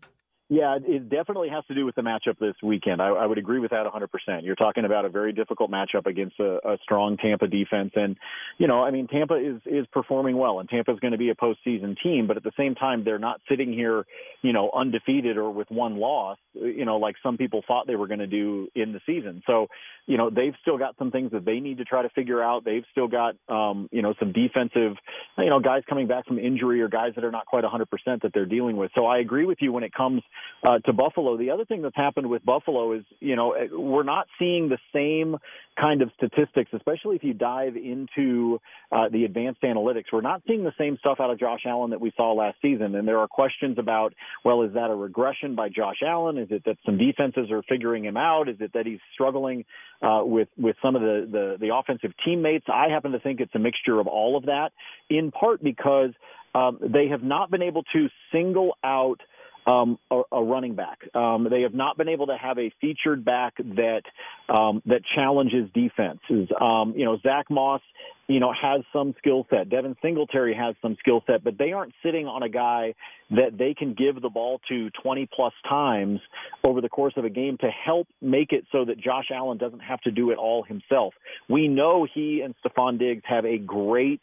[0.53, 3.01] Yeah, it definitely has to do with the matchup this weekend.
[3.01, 4.43] I, I would agree with that 100%.
[4.43, 8.17] You're talking about a very difficult matchup against a, a strong Tampa defense, and
[8.59, 11.31] you know, I mean, Tampa is is performing well, and Tampa is going to be
[11.31, 12.27] a postseason team.
[12.27, 14.05] But at the same time, they're not sitting here,
[14.43, 18.09] you know, undefeated or with one loss, you know, like some people thought they were
[18.09, 19.45] going to do in the season.
[19.47, 19.69] So,
[20.07, 22.65] you know, they've still got some things that they need to try to figure out.
[22.65, 24.97] They've still got, um, you know, some defensive,
[25.39, 27.87] you know, guys coming back from injury or guys that are not quite 100%
[28.23, 28.91] that they're dealing with.
[28.97, 30.23] So I agree with you when it comes
[30.63, 31.37] uh, to Buffalo.
[31.37, 34.79] The other thing that's happened with Buffalo is, you know, eh, we're not seeing the
[34.93, 35.37] same
[35.81, 38.61] kind of statistics, especially if you dive into
[38.93, 40.05] uh, the advanced analytics.
[40.13, 42.95] We're not seeing the same stuff out of Josh Allen that we saw last season.
[42.95, 44.13] And there are questions about,
[44.45, 46.37] well, is that a regression by Josh Allen?
[46.37, 48.49] Is it that some defenses are figuring him out?
[48.49, 49.65] Is it that he's struggling
[50.03, 52.67] uh, with with some of the, the the offensive teammates?
[52.69, 54.71] I happen to think it's a mixture of all of that,
[55.09, 56.11] in part because
[56.55, 59.21] um, they have not been able to single out
[59.67, 60.99] um, a, a running back.
[61.15, 64.03] Um, they have not been able to have a featured back that
[64.49, 66.49] um, that challenges defenses.
[66.61, 67.83] Um, you know, Zach Moss
[68.31, 69.69] you know, has some skill set.
[69.69, 72.95] Devin Singletary has some skill set, but they aren't sitting on a guy
[73.31, 76.21] that they can give the ball to 20 plus times
[76.63, 79.81] over the course of a game to help make it so that Josh Allen doesn't
[79.81, 81.13] have to do it all himself.
[81.49, 84.21] We know he and Stefon Diggs have a great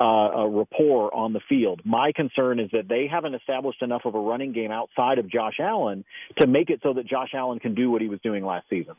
[0.00, 1.82] uh, uh, rapport on the field.
[1.84, 5.58] My concern is that they haven't established enough of a running game outside of Josh
[5.60, 6.06] Allen
[6.38, 8.94] to make it so that Josh Allen can do what he was doing last season.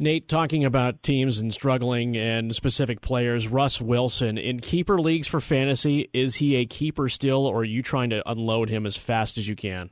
[0.00, 5.40] Nate, talking about teams and struggling and specific players, Russ Wilson, in keeper leagues for
[5.40, 9.38] fantasy, is he a keeper still, or are you trying to unload him as fast
[9.38, 9.90] as you can?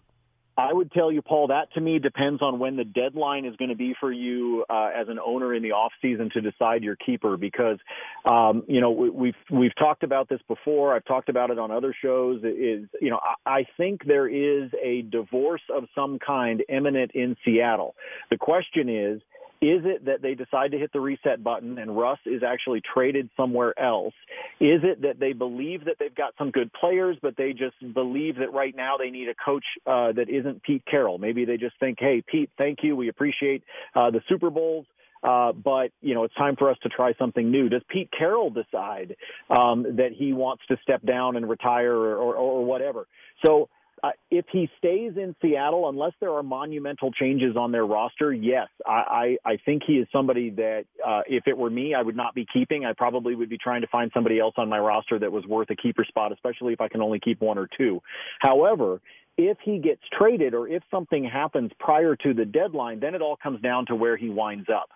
[0.59, 3.69] I would tell you, Paul, that to me depends on when the deadline is going
[3.69, 6.97] to be for you uh, as an owner in the off season to decide your
[6.97, 7.37] keeper.
[7.37, 7.79] Because,
[8.25, 10.97] um, you know, we, we've we've talked about this before.
[10.97, 12.39] I've talked about it on other shows.
[12.39, 17.37] Is you know, I, I think there is a divorce of some kind imminent in
[17.45, 17.95] Seattle.
[18.31, 19.21] The question is
[19.61, 23.31] is it that they decide to hit the reset button and Russ is actually traded
[23.37, 24.15] somewhere else?
[24.61, 28.37] Is it that they believe that they've got some good players, but they just believe
[28.37, 31.19] that right now they need a coach uh, that isn't Pete Carroll?
[31.19, 32.97] Maybe they just think, hey, Pete, thank you.
[32.97, 33.63] We appreciate
[33.95, 34.87] uh, the Super Bowls.
[35.23, 37.69] Uh, but you know, it's time for us to try something new.
[37.69, 39.17] Does Pete Carroll decide
[39.51, 43.07] um, that he wants to step down and retire or, or, or whatever?
[43.45, 43.69] So
[44.03, 48.69] uh, if he stays in Seattle, unless there are monumental changes on their roster, yes,
[48.87, 52.17] I, I, I think he is somebody that uh, if it were me, I would
[52.17, 52.85] not be keeping.
[52.85, 55.71] I probably would be trying to find somebody else on my roster that was worth
[55.71, 58.01] a keeper spot, especially if I can only keep one or two.
[58.41, 59.01] However,
[59.39, 63.37] if he gets traded or if something happens prior to the deadline, then it all
[63.37, 64.89] comes down to where he winds up.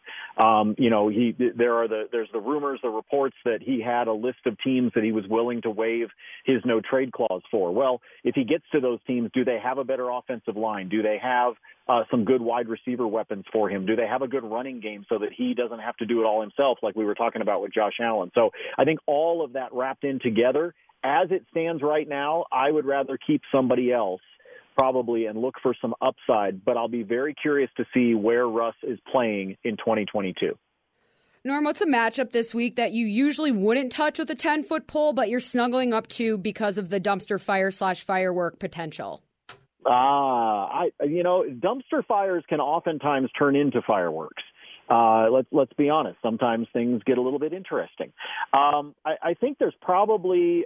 [0.42, 4.08] Um, you know, he there are the there's the rumors, the reports that he had
[4.08, 6.08] a list of teams that he was willing to waive
[6.44, 7.72] his no trade clause for.
[7.72, 10.88] Well, if he gets to those teams, do they have a better offensive line?
[10.88, 11.54] Do they have
[11.86, 13.84] uh, some good wide receiver weapons for him?
[13.84, 16.24] Do they have a good running game so that he doesn't have to do it
[16.24, 18.30] all himself, like we were talking about with Josh Allen?
[18.34, 20.74] So I think all of that wrapped in together.
[21.02, 24.20] As it stands right now, I would rather keep somebody else
[24.76, 28.74] probably and look for some upside, but I'll be very curious to see where Russ
[28.82, 30.56] is playing in 2022.
[31.42, 34.86] Norm, what's a matchup this week that you usually wouldn't touch with a 10 foot
[34.86, 39.22] pole, but you're snuggling up to because of the dumpster fire slash firework potential?
[39.86, 40.68] Ah,
[41.00, 44.42] I you know dumpster fires can oftentimes turn into fireworks.
[44.90, 46.18] Uh, let's let's be honest.
[46.20, 48.12] Sometimes things get a little bit interesting.
[48.52, 50.64] Um, I, I think there's probably,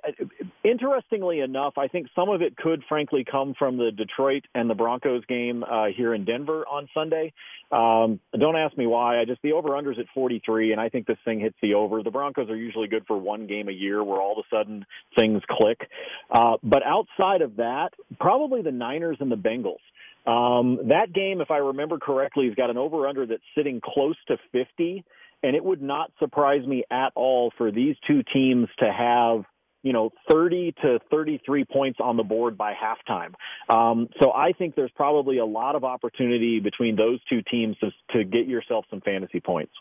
[0.65, 4.75] interestingly enough, I think some of it could frankly come from the Detroit and the
[4.75, 7.35] Broncos game uh, here in Denver on Sunday.
[7.71, 9.21] Um, don't ask me why.
[9.21, 12.03] I just the over unders at 43, and I think this thing hits the over.
[12.03, 14.87] The Broncos are usually good for one game a year, where all of a sudden
[15.19, 15.91] things click.
[16.31, 19.83] Uh, but outside of that, probably the Niners and the Bengals.
[20.27, 24.17] Um, that game, if I remember correctly, has got an over under that's sitting close
[24.29, 25.05] to 50.
[25.43, 29.45] And it would not surprise me at all for these two teams to have,
[29.83, 33.35] you know, 30 to 33 points on the board by halftime.
[33.69, 37.91] Um, so I think there's probably a lot of opportunity between those two teams to,
[38.17, 39.73] to get yourself some fantasy points.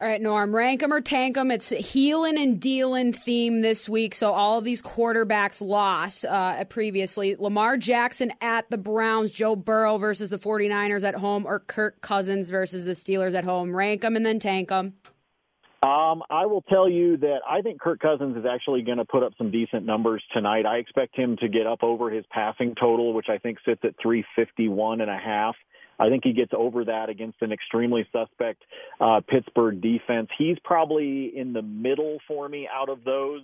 [0.00, 1.50] All right, Norm, rank 'em or tank 'em.
[1.50, 4.14] It's healing and dealing theme this week.
[4.14, 7.34] So all of these quarterbacks lost uh, previously.
[7.34, 12.48] Lamar Jackson at the Browns, Joe Burrow versus the 49ers at home, or Kirk Cousins
[12.48, 13.74] versus the Steelers at home.
[13.74, 14.94] Rank 'em and then tank 'em.
[15.82, 19.24] Um, I will tell you that I think Kirk Cousins is actually going to put
[19.24, 20.64] up some decent numbers tonight.
[20.64, 23.96] I expect him to get up over his passing total, which I think sits at
[24.00, 25.56] 351 and a half.
[25.98, 28.62] I think he gets over that against an extremely suspect
[29.00, 30.28] uh, Pittsburgh defense.
[30.38, 33.42] He's probably in the middle for me out of those.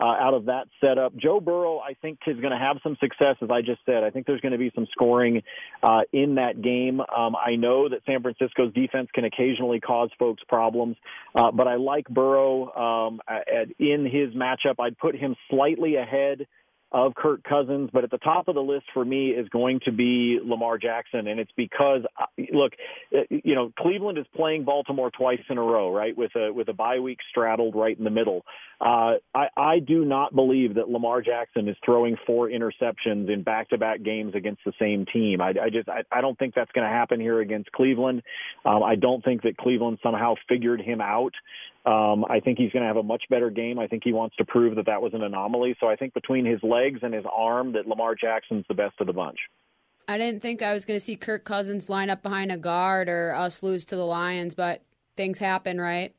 [0.00, 3.36] Uh, out of that setup, Joe Burrow, I think, is going to have some success.
[3.40, 5.42] As I just said, I think there's going to be some scoring
[5.80, 7.00] uh, in that game.
[7.00, 10.96] Um, I know that San Francisco's defense can occasionally cause folks problems,
[11.36, 14.80] uh, but I like Burrow um, at, in his matchup.
[14.80, 16.48] I'd put him slightly ahead
[16.92, 19.92] of Kirk Cousins, but at the top of the list for me is going to
[19.92, 22.72] be Lamar Jackson, and it's because uh, look,
[23.16, 26.16] uh, you know, Cleveland is playing Baltimore twice in a row, right?
[26.16, 28.44] With a with a bye week straddled right in the middle.
[28.80, 33.70] Uh, I I do not believe that Lamar Jackson is throwing four interceptions in back
[33.70, 35.40] to back games against the same team.
[35.40, 38.22] I, I just I, I don't think that's going to happen here against Cleveland.
[38.66, 41.32] Um, I don't think that Cleveland somehow figured him out.
[41.84, 43.78] Um, I think he's going to have a much better game.
[43.78, 45.76] I think he wants to prove that that was an anomaly.
[45.80, 49.08] So I think between his legs and his arm, that Lamar Jackson's the best of
[49.08, 49.38] the bunch.
[50.06, 53.08] I didn't think I was going to see Kirk Cousins line up behind a guard
[53.08, 54.82] or us lose to the Lions, but
[55.16, 56.14] things happen, right?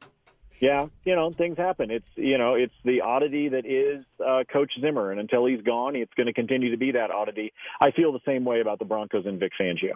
[0.59, 1.91] Yeah, you know, things happen.
[1.91, 5.93] It's you know, it's the oddity that is uh, Coach Zimmer, and until he's gone,
[5.95, 7.51] it's going to continue to be that oddity.
[7.81, 9.95] I feel the same way about the Broncos and Vic Fangio.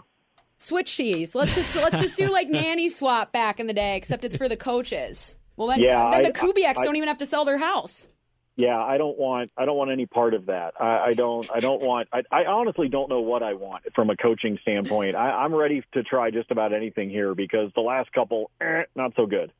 [0.58, 1.36] Switch cheese.
[1.36, 4.50] Let's just let's just do like nanny swap back in the day, except it's for
[4.50, 5.38] the coaches.
[5.58, 8.08] Well, then, Yeah, then I- the Kubiaks I- don't even have to sell their house.
[8.56, 10.74] Yeah, I don't want I don't want any part of that.
[10.80, 14.10] I, I don't I don't want I, I honestly don't know what I want from
[14.10, 15.16] a coaching standpoint.
[15.16, 19.14] I, I'm ready to try just about anything here because the last couple eh, not
[19.16, 19.52] so good.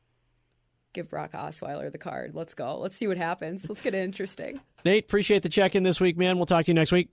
[0.94, 2.34] Give Brock Osweiler the card.
[2.34, 2.76] Let's go.
[2.76, 3.68] Let's see what happens.
[3.68, 4.58] Let's get it interesting.
[4.84, 6.36] Nate, appreciate the check in this week, man.
[6.36, 7.10] We'll talk to you next week.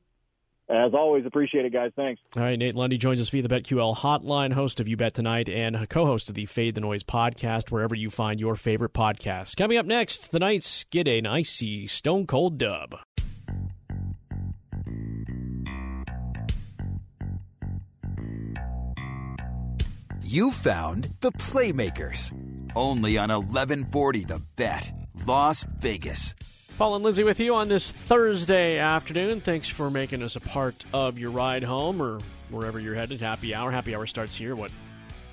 [0.68, 1.92] As always, appreciate it, guys.
[1.96, 2.20] Thanks.
[2.36, 5.48] All right, Nate Lundy joins us via the BetQL hotline, host of You Bet Tonight,
[5.48, 9.58] and co-host of the Fade the Noise podcast, wherever you find your favorite podcast.
[9.58, 12.96] Coming up next, the Knights get an icy Stone Cold dub.
[20.24, 22.34] You found the Playmakers.
[22.76, 24.92] Only on 1140 The Bet,
[25.28, 26.34] Las Vegas.
[26.78, 29.40] Paul and Lindsay with you on this Thursday afternoon.
[29.40, 33.22] Thanks for making us a part of your ride home or wherever you're headed.
[33.22, 33.72] Happy hour.
[33.72, 34.56] Happy hour starts here.
[34.58, 34.72] What?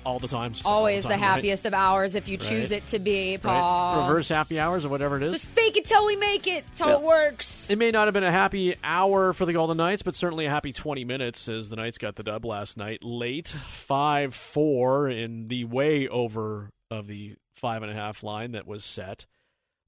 [0.05, 0.53] All the time.
[0.63, 1.27] Always the, time, right?
[1.27, 3.41] happiest of hours if you choose it to be, Right?
[3.43, 4.07] Paul.
[4.07, 5.33] Reverse happy hours or whatever it is.
[5.33, 6.65] Just fake it till we make it.
[6.67, 6.95] That's how Yeah.
[6.95, 7.69] it works.
[7.69, 10.49] It may not have been a happy hour for the Golden Knights, but certainly a
[10.49, 13.03] happy 20 minutes as the Knights got the dub last night.
[13.03, 18.67] Late, 5 4 in the way over of the five and a half line that
[18.67, 19.25] was set.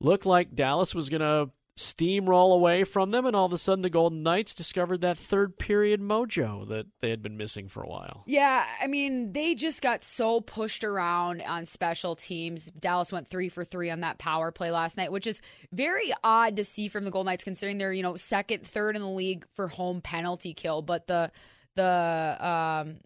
[0.05, 3.81] Looked like Dallas was going to steamroll away from them, and all of a sudden
[3.81, 7.87] the Golden Knights discovered that third period mojo that they had been missing for a
[7.87, 8.23] while.
[8.27, 12.69] Yeah, I mean, they just got so pushed around on special teams.
[12.71, 15.41] Dallas went three for three on that power play last night, which is
[15.73, 19.01] very odd to see from the Golden Knights, considering they're you know second, third in
[19.01, 20.83] the league for home penalty kill.
[20.83, 21.31] But the
[21.75, 22.97] the um,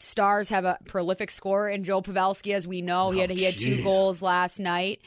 [0.00, 3.10] Stars have a prolific scorer in Joe Pavelski, as we know.
[3.10, 5.00] he Oh, had he had two goals last night,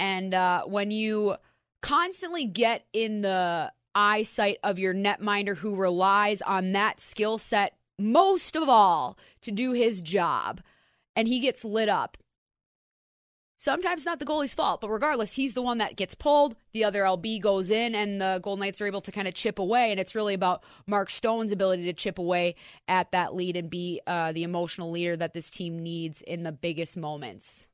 [0.00, 1.36] and uh, when you
[1.82, 8.56] constantly get in the eyesight of your netminder who relies on that skill set most
[8.56, 10.60] of all to do his job
[11.14, 12.16] and he gets lit up.
[13.56, 17.02] Sometimes not the goalie's fault but regardless he's the one that gets pulled the other
[17.02, 20.00] lb goes in and the golden knights are able to kind of chip away and
[20.00, 22.54] it's really about mark stone's ability to chip away
[22.88, 26.52] at that lead and be uh, the emotional leader that this team needs in the
[26.52, 27.68] biggest moments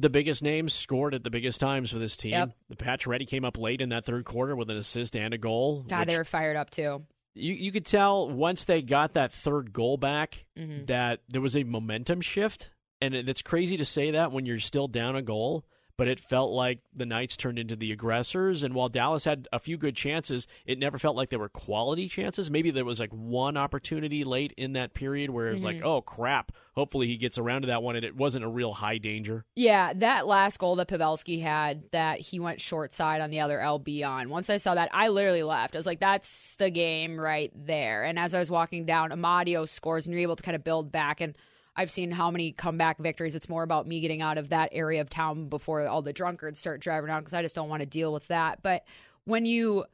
[0.00, 2.32] The biggest names scored at the biggest times for this team.
[2.32, 2.50] Yep.
[2.68, 2.76] The
[3.06, 5.82] ready came up late in that third quarter with an assist and a goal.
[5.88, 7.04] god they were fired up too
[7.34, 10.86] you you could tell once they got that third goal back Mhm.
[10.86, 14.60] that there was a momentum shift, and it- it's crazy to say that when you're
[14.60, 15.64] still down a goal.
[15.96, 19.60] But it felt like the Knights turned into the aggressors, and while Dallas had a
[19.60, 22.50] few good chances, it never felt like they were quality chances.
[22.50, 25.84] Maybe there was like one opportunity late in that period where it was like, Mhm.
[25.84, 28.98] "Oh crap!" Hopefully he gets around to that one, and it wasn't a real high
[28.98, 29.44] danger.
[29.54, 33.60] Yeah, that last goal that Pavelski had that he went short side on the other
[33.60, 34.28] LB on.
[34.30, 35.76] Once I saw that, I literally left.
[35.76, 38.02] I was like, that's the game right there.
[38.02, 40.90] And as I was walking down, Amadio scores and you're able to kind of build
[40.90, 41.20] back.
[41.20, 41.36] And
[41.76, 43.34] I've seen how many comeback victories.
[43.34, 46.58] It's more about me getting out of that area of town before all the drunkards
[46.58, 48.62] start driving around because I just don't want to deal with that.
[48.62, 48.84] But
[49.24, 49.84] when you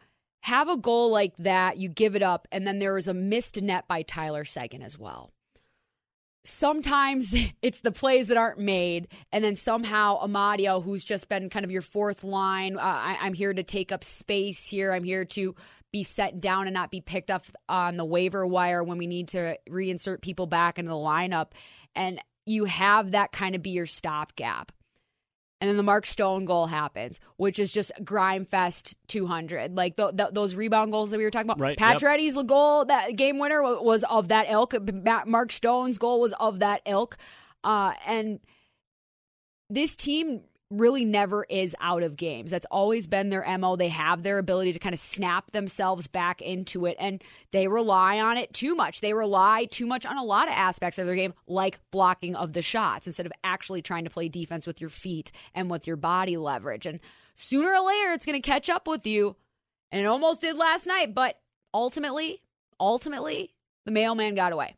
[0.43, 3.61] have a goal like that, you give it up, and then there was a missed
[3.61, 5.33] net by Tyler Seguin as well
[6.45, 11.65] sometimes it's the plays that aren't made, and then somehow Amadio, who's just been kind
[11.65, 14.93] of your fourth line, uh, I, I'm here to take up space here.
[14.93, 15.55] I'm here to
[15.93, 19.29] be set down and not be picked up on the waiver wire when we need
[19.29, 21.49] to reinsert people back into the lineup.
[21.95, 24.73] And you have that kind of be your stopgap.
[25.61, 29.77] And then the Mark Stone goal happens, which is just grime fest 200.
[29.77, 31.61] Like th- th- those rebound goals that we were talking about.
[31.61, 32.01] Right, yep.
[32.01, 34.75] Pacioretty's goal, that game winner, was of that ilk.
[35.27, 37.19] Mark Stone's goal was of that ilk.
[37.63, 38.41] Uh, and
[39.69, 42.51] this team really never is out of games.
[42.51, 43.77] That's always been their MO.
[43.77, 48.21] They have their ability to kind of snap themselves back into it, and they rely
[48.21, 49.01] on it too much.
[49.01, 52.53] They rely too much on a lot of aspects of their game, like blocking of
[52.53, 55.97] the shots, instead of actually trying to play defense with your feet and with your
[55.97, 56.87] body leverage.
[56.87, 57.01] And
[57.35, 59.37] sooner or later, it's going to catch up with you.
[59.93, 61.37] And it almost did last night, but
[61.75, 62.43] ultimately,
[62.79, 63.55] ultimately,
[63.87, 64.77] the mailman got away.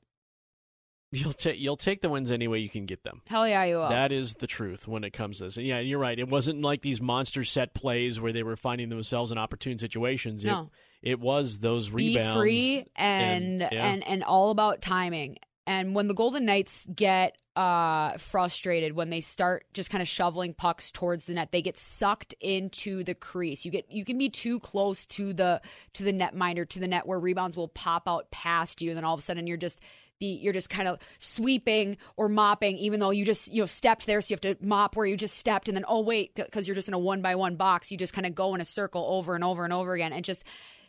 [1.14, 3.20] You'll take you'll take the wins any way you can get them.
[3.28, 3.90] Hell yeah, you will.
[3.90, 5.58] That is the truth when it comes to this.
[5.58, 6.18] And yeah, you're right.
[6.18, 10.42] It wasn't like these monster set plays where they were finding themselves in opportune situations.
[10.44, 10.70] No.
[11.02, 12.34] It, it was those rebounds.
[12.34, 15.36] be free and and- and, and all about timing.
[15.66, 20.54] And when the Golden Knights get uh, frustrated, when they start just kind of shoveling
[20.54, 23.64] pucks towards the net, they get sucked into the crease.
[23.64, 25.60] You get you can be too close to the
[25.92, 28.96] to the net minder to the net where rebounds will pop out past you, and
[28.96, 29.80] then all of a sudden you're just
[30.20, 34.06] the you're just kind of sweeping or mopping, even though you just you know stepped
[34.06, 36.66] there, so you have to mop where you just stepped, and then oh wait, because
[36.66, 38.64] you're just in a one by one box, you just kind of go in a
[38.64, 40.44] circle over and over and over again, and just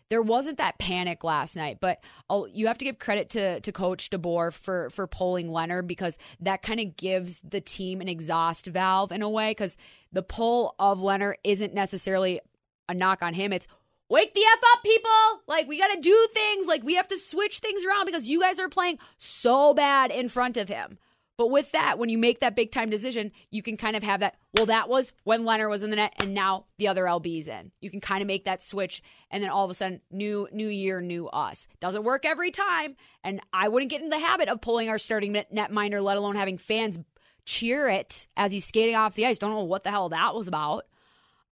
[0.10, 3.72] there wasn't that panic last night, but oh, you have to give credit to to
[3.72, 8.68] Coach DeBoer for for pulling Lehner because that kind of gives the team an exhaust
[8.68, 9.52] valve in a way.
[9.52, 9.78] Because
[10.12, 12.42] the pull of Lehner isn't necessarily
[12.88, 13.68] a knock on him; it's
[14.10, 15.44] wake the f up, people!
[15.48, 16.68] Like we got to do things.
[16.68, 20.30] Like we have to switch things around because you guys are playing so bad in
[20.30, 20.98] front of him.
[21.36, 24.20] But with that, when you make that big time decision, you can kind of have
[24.20, 24.36] that.
[24.56, 27.72] Well, that was when Lehner was in the net, and now the other LB's in.
[27.82, 29.02] You can kind of make that switch,
[29.32, 31.68] and then all of a sudden, new new year, new us.
[31.80, 35.32] Doesn't work every time, and I wouldn't get in the habit of pulling our starting
[35.32, 37.00] net net minder, let alone having fans
[37.46, 39.40] cheer it as he's skating off the ice.
[39.40, 40.86] Don't know what the hell that was about.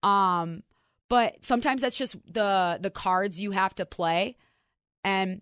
[0.04, 0.62] Um,
[1.12, 4.38] but sometimes that's just the the cards you have to play,
[5.04, 5.42] and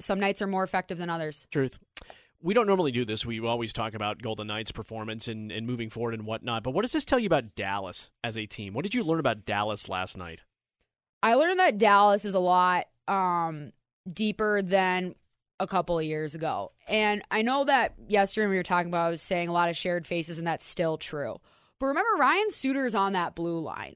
[0.00, 1.46] some nights are more effective than others.
[1.52, 1.78] Truth.
[2.42, 3.24] We don't normally do this.
[3.24, 6.64] We always talk about Golden Knights' performance and, and moving forward and whatnot.
[6.64, 8.74] But what does this tell you about Dallas as a team?
[8.74, 10.42] What did you learn about Dallas last night?
[11.22, 13.70] I learned that Dallas is a lot um,
[14.12, 15.14] deeper than
[15.60, 16.72] a couple of years ago.
[16.88, 19.68] And I know that yesterday when we were talking about, I was saying a lot
[19.68, 21.36] of shared faces, and that's still true.
[21.78, 23.94] But remember, Ryan Suter's on that blue line.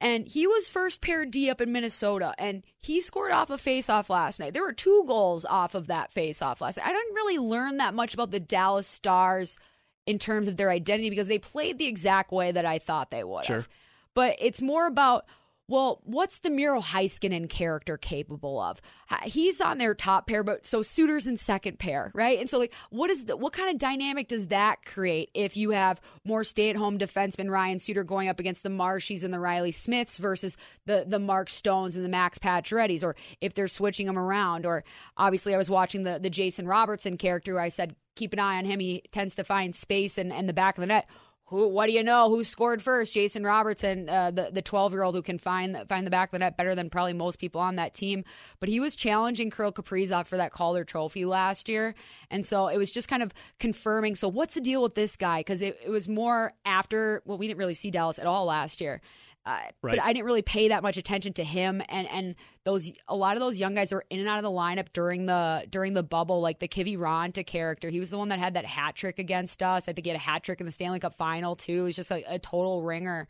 [0.00, 4.10] And he was first pair D up in Minnesota, and he scored off a face-off
[4.10, 4.52] last night.
[4.52, 6.86] There were two goals off of that face-off last night.
[6.86, 9.58] I didn't really learn that much about the Dallas Stars
[10.06, 13.24] in terms of their identity because they played the exact way that I thought they
[13.24, 13.56] would Sure.
[13.56, 13.68] have.
[14.12, 15.24] But it's more about
[15.68, 18.80] well, what's the Miro Heiskanen character capable of?
[19.24, 22.38] He's on their top pair, but so Suter's in second pair, right?
[22.38, 25.70] And so, like, what is the what kind of dynamic does that create if you
[25.70, 30.18] have more stay-at-home defenseman Ryan Suter going up against the Marshies and the Reilly Smiths
[30.18, 34.66] versus the the Mark Stones and the Max Paciorettys, or if they're switching them around?
[34.66, 34.84] Or
[35.16, 37.58] obviously, I was watching the the Jason Robertson character.
[37.58, 38.80] I said keep an eye on him.
[38.80, 41.08] He tends to find space and, and the back of the net.
[41.46, 41.68] Who?
[41.68, 42.28] What do you know?
[42.28, 43.14] Who scored first?
[43.14, 46.32] Jason Robertson, uh, the the twelve year old who can find find the back of
[46.32, 48.24] the net better than probably most people on that team.
[48.58, 51.94] But he was challenging Kirill Kaprizov for that Calder Trophy last year,
[52.32, 54.16] and so it was just kind of confirming.
[54.16, 55.40] So what's the deal with this guy?
[55.40, 57.22] Because it, it was more after.
[57.24, 59.00] Well, we didn't really see Dallas at all last year.
[59.46, 59.96] Uh, Right.
[59.96, 62.34] But I didn't really pay that much attention to him and and
[62.64, 65.26] those a lot of those young guys were in and out of the lineup during
[65.26, 67.88] the during the bubble, like the Kiviranta character.
[67.88, 69.88] He was the one that had that hat trick against us.
[69.88, 71.72] I think he had a hat trick in the Stanley Cup final too.
[71.72, 73.28] He was just like a total ringer.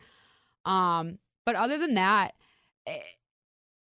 [0.64, 2.34] Um, but other than that,
[2.86, 3.02] it,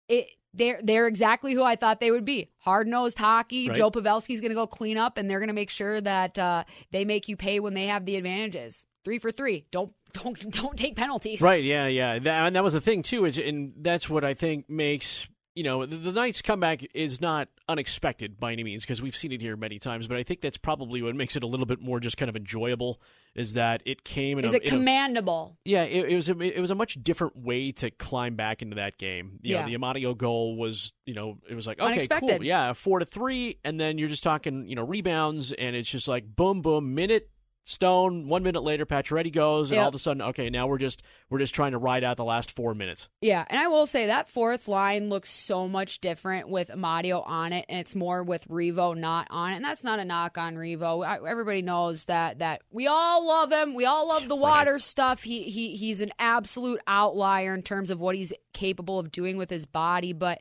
[0.10, 2.50] it they're they're exactly who I thought they would be.
[2.58, 3.70] Hard nosed hockey.
[3.70, 3.78] Right.
[3.78, 6.64] Joe Pavelski's going to go clean up, and they're going to make sure that uh,
[6.92, 8.86] they make you pay when they have the advantages.
[9.06, 9.66] Three for three.
[9.72, 11.42] Don't don't don't take penalties.
[11.42, 11.64] Right.
[11.64, 11.88] Yeah.
[11.88, 12.20] Yeah.
[12.20, 13.26] That, and that was the thing too.
[13.26, 17.48] Is and that's what I think makes you know the, the Knights' comeback is not
[17.68, 20.08] unexpected by any means because we've seen it here many times.
[20.08, 22.36] But I think that's probably what makes it a little bit more just kind of
[22.36, 23.02] enjoyable
[23.36, 25.56] is that it came in Is a, it in a- commandable?
[25.66, 28.76] yeah, it, it was a, it was a much different way to climb back into
[28.76, 29.40] that game.
[29.42, 29.62] You Yeah.
[29.66, 32.38] know, the Amadio goal was, you know, it was like okay, Unexpected.
[32.38, 35.90] cool, yeah, four to three, and then you're just talking, you know, rebounds, and it's
[35.90, 37.30] just like boom, boom, minute.
[37.68, 38.28] Stone.
[38.28, 39.84] One minute later, Pacioretty goes, and Yep.
[39.84, 42.24] all of a sudden, okay, now we're just we're just trying to ride out the
[42.24, 43.10] last four minutes.
[43.22, 47.52] Yeah, and I will say that fourth line looks so much different with Amadio on
[47.52, 49.58] it, and it's more with Revo not on it.
[49.58, 51.06] And that's not a knock on Revo.
[51.06, 53.74] I, everybody knows that that we all love him.
[53.74, 55.24] We all love the water stuff.
[55.24, 59.50] He he he's an absolute outlier in terms of what he's capable of doing with
[59.50, 60.40] his body, but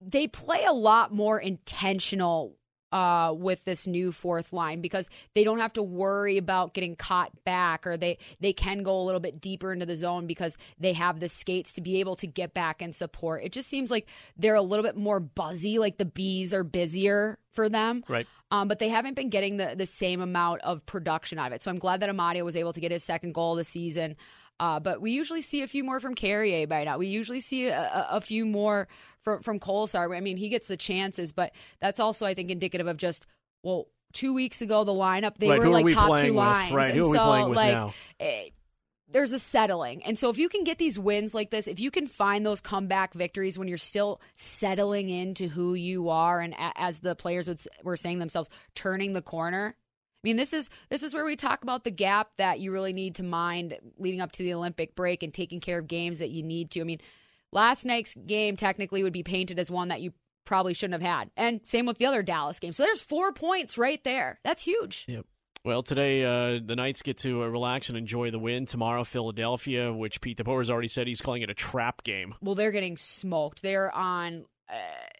[0.00, 2.54] they play a lot more intentional
[2.92, 7.32] uh, with this new fourth line because they don't have to worry about getting caught
[7.44, 10.92] back or they they can go a little bit deeper into the zone because they
[10.92, 13.42] have the skates to be able to get back and support.
[13.44, 17.38] It just seems like they're a little bit more buzzy, like the bees are busier
[17.52, 18.02] for them.
[18.08, 18.26] Right.
[18.50, 21.62] Um, but they haven't been getting the, the same amount of production out of it.
[21.62, 24.16] So I'm glad that Amadio was able to get his second goal this season.
[24.60, 26.98] Uh, but we usually see a few more from Carrier by now.
[26.98, 28.88] We usually see a, a, few more
[29.20, 30.16] from from Kolesar.
[30.16, 33.26] I mean, he gets the chances, but that's also I think indicative of just
[33.62, 36.34] well, two weeks ago the lineup they Right, were like we top two with?
[36.34, 38.48] lines, Right, and who are we so like eh,
[39.10, 40.04] there's a settling.
[40.04, 42.60] And so if you can get these wins like this, if you can find those
[42.60, 47.48] comeback victories when you're still settling into who you are and a- as the players
[47.48, 49.76] would, s- were saying themselves, turning the corner.
[50.28, 52.92] I mean, this is this is where we talk about the gap that you really
[52.92, 56.28] need to mind leading up to the Olympic break and taking care of games that
[56.28, 56.82] you need to.
[56.82, 57.00] I mean,
[57.50, 60.12] last night's game technically would be painted as one that you
[60.44, 61.30] probably shouldn't have had.
[61.34, 62.72] And same with the other Dallas game.
[62.72, 64.38] So there's 4 points right there.
[64.44, 65.06] That's huge.
[65.08, 65.24] Yep.
[65.64, 68.66] Well, today uh, the Knights get to uh, relax and enjoy the win.
[68.66, 72.34] Tomorrow, Philadelphia, which Pete DeBoer has already said he's calling it a trap game.
[72.42, 73.62] well, they're getting smoked.
[73.62, 74.44] They're on.
[74.70, 74.74] Uh,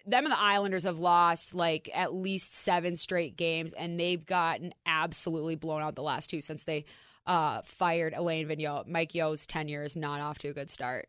[0.06, 4.74] them and the Islanders have lost like at least seven straight games, and they've gotten
[4.86, 6.84] absolutely blown out the last two since they
[7.26, 8.86] uh, fired Alain Vigneault.
[8.86, 11.08] Mike Yeo's tenure is not off to a good start.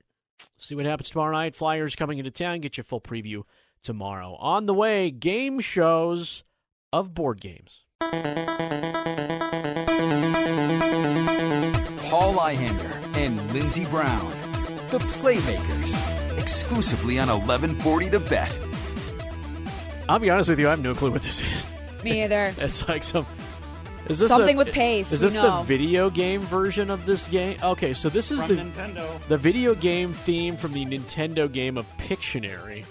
[0.57, 1.55] see what happens tomorrow night.
[1.55, 2.59] Flyers coming into town.
[2.59, 3.43] Get your full preview
[3.83, 4.35] tomorrow.
[4.35, 6.43] On the way, game shows
[6.91, 7.83] of board games.
[12.09, 14.29] Paul Ihander and Lindsey Brown,
[14.89, 15.97] the Playmakers,
[16.39, 18.59] exclusively on 1140 The Bet.
[20.07, 21.65] I'll be honest with you, I have no clue what this is.
[22.03, 22.53] Me either.
[22.57, 23.25] It's like some.
[24.07, 27.27] Is this Something the, with pace, Is we this the video game version of this
[27.27, 27.57] game?
[27.61, 29.27] Okay, so this is From the Nintendo.
[29.27, 32.85] the video game theme from the Nintendo game of Pictionary.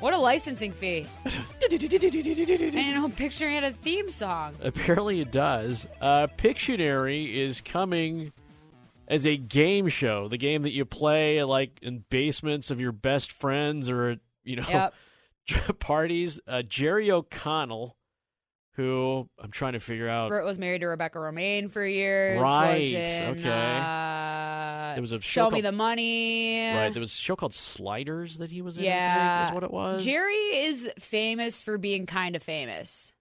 [0.00, 1.06] What a licensing fee.
[1.26, 1.30] I
[1.68, 4.56] didn't know Pictionary had a theme song.
[4.60, 5.86] Apparently, it does.
[6.00, 8.32] Uh, Pictionary is coming
[9.08, 10.28] as a game show.
[10.28, 14.66] The game that you play like in basements of your best friends or you know
[14.68, 14.94] Yep.
[15.80, 16.40] parties.
[16.46, 17.96] Uh, Jerry O'Connell,
[18.74, 20.28] who I'm trying to figure out.
[20.30, 22.40] Bert was married to Rebecca Romijn for years.
[22.40, 23.48] Right, in, okay.
[23.50, 26.66] Uh, There was a Show show Me called- the Money.
[26.68, 28.84] Right, there was a show called Sliders that he was in.
[28.84, 29.42] I Yeah.
[29.42, 30.04] think, is what it was.
[30.04, 33.12] Jerry is famous for being kind of famous.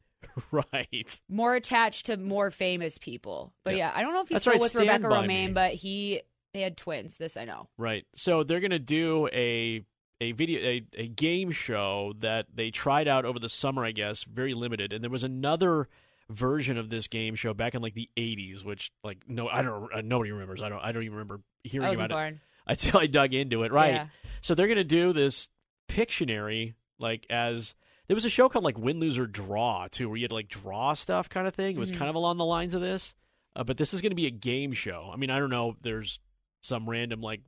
[0.52, 1.22] right.
[1.30, 3.54] More attached to more famous people.
[3.64, 3.90] But Yeah.
[3.90, 5.52] yeah, I don't know if he's That's still right, with Stand Rebecca Romijn, Me.
[5.54, 6.22] but he
[6.54, 7.18] they had twins.
[7.18, 7.68] This I know.
[7.78, 8.06] Right.
[8.16, 9.84] So they're gonna do a
[10.20, 14.24] a video a, a game show that they tried out over the summer, I guess,
[14.24, 14.94] very limited.
[14.94, 15.88] And there was another
[16.30, 19.92] version of this game show back in like the '80s, which like no, I don't,
[19.94, 20.62] uh, nobody remembers.
[20.62, 22.34] I don't, I don't even remember hearing about born.
[22.36, 23.72] it until I dug into it.
[23.72, 23.94] Right.
[23.94, 24.08] Yeah.
[24.42, 25.50] So they're gonna do this
[25.90, 27.74] Pictionary like as.
[28.12, 30.36] There was a show called like Win, Lose, or Draw too, where you had to
[30.36, 31.78] like draw stuff, kind of thing.
[31.78, 31.98] It was Mhm.
[31.98, 33.16] kind of along the lines of this,
[33.56, 35.10] uh, but this is going to be a game show.
[35.14, 35.78] I mean, I don't know.
[35.82, 36.20] There's
[36.62, 37.40] some random like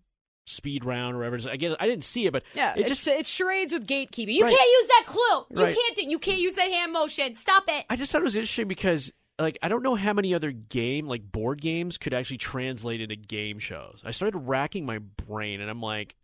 [0.47, 1.35] speed round or whatever.
[1.35, 1.45] is.
[1.47, 4.33] Again, I didn't see it, but Yeah, it just it's charades with gatekeeping.
[4.35, 4.55] You Right.
[4.55, 5.45] can't use that clue.
[5.59, 5.75] You Right.
[5.75, 5.95] can't.
[5.97, 7.35] do- You can't use that hand motion.
[7.35, 7.85] Stop it.
[7.89, 11.07] I just thought it was interesting because like I don't know how many other game
[11.09, 14.01] like board games could actually translate into game shows.
[14.05, 16.22] I started racking my brain, and I'm like, I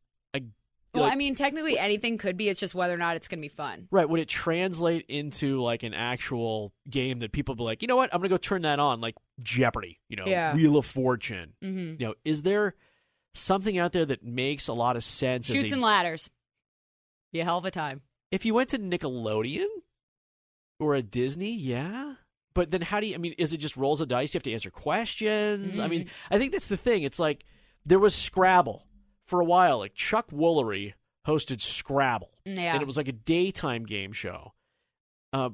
[0.93, 2.49] Well, like, I mean, technically anything could be.
[2.49, 3.87] It's just whether or not it's going to be fun.
[3.91, 7.95] Right, would it translate into like an actual game that people be like, you know
[7.95, 10.55] what, I'm gonna go turn that on, like Jeopardy, you know, Yeah.
[10.55, 11.53] Wheel of Fortune.
[11.63, 12.01] Mm-hmm.
[12.01, 12.73] You know, is there
[13.35, 15.47] something out there that makes a lot of sense?
[15.49, 16.29] as Shoots a- and ladders.
[17.31, 18.01] Be a hell of a time.
[18.31, 19.67] if you went to Nickelodeon
[20.79, 22.15] or a Disney, yeah.
[22.55, 23.13] But then how do you?
[23.15, 24.33] I mean, is it just rolls of dice?
[24.33, 25.77] You have to answer questions.
[25.77, 26.09] I mean, Mhm.
[26.31, 27.03] I think that's the thing.
[27.03, 27.45] It's like
[27.85, 28.87] there was Scrabble
[29.29, 29.77] for a while.
[29.79, 30.93] Like Chuck Woolery
[31.27, 32.73] hosted Scrabble, Yeah.
[32.73, 34.53] and it was like a daytime game show.
[35.31, 35.49] Uh,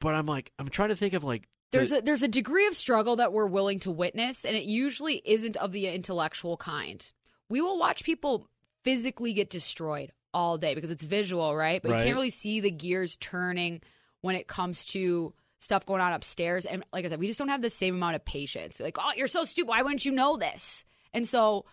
[0.00, 2.74] but I'm like, I'm trying to think of like There's a there's a degree of
[2.74, 7.10] struggle that we're willing to witness, and it usually isn't of the intellectual kind.
[7.48, 8.46] We will watch people
[8.84, 11.82] physically get destroyed all day because it's visual, right?
[11.82, 13.80] But you can't really see the gears turning
[14.20, 16.66] when it comes to stuff going on upstairs.
[16.66, 18.78] And like I said, we just don't have the same amount of patience.
[18.78, 19.68] Like, oh, you're so stupid.
[19.68, 20.84] Why wouldn't you know this?
[21.14, 21.64] And so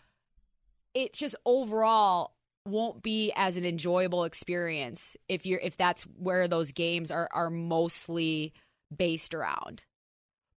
[0.96, 2.32] it just overall
[2.66, 7.52] won't be as an enjoyable experience if you're if that's where those games are are
[7.52, 8.54] mostly
[8.96, 9.86] based around.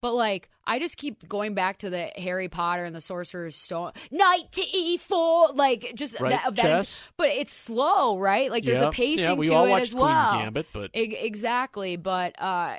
[0.01, 3.93] But like I just keep going back to the Harry Potter and the Sorcerer's Stone,
[4.13, 7.03] Knight to E4, like just Right, that, of that.
[7.17, 8.51] But it's slow, right?
[8.51, 10.39] Like there's Yeah, a pacing yeah, we to all it as Queen's well.
[10.39, 11.97] Gambit, but- exactly.
[11.97, 12.77] But uh,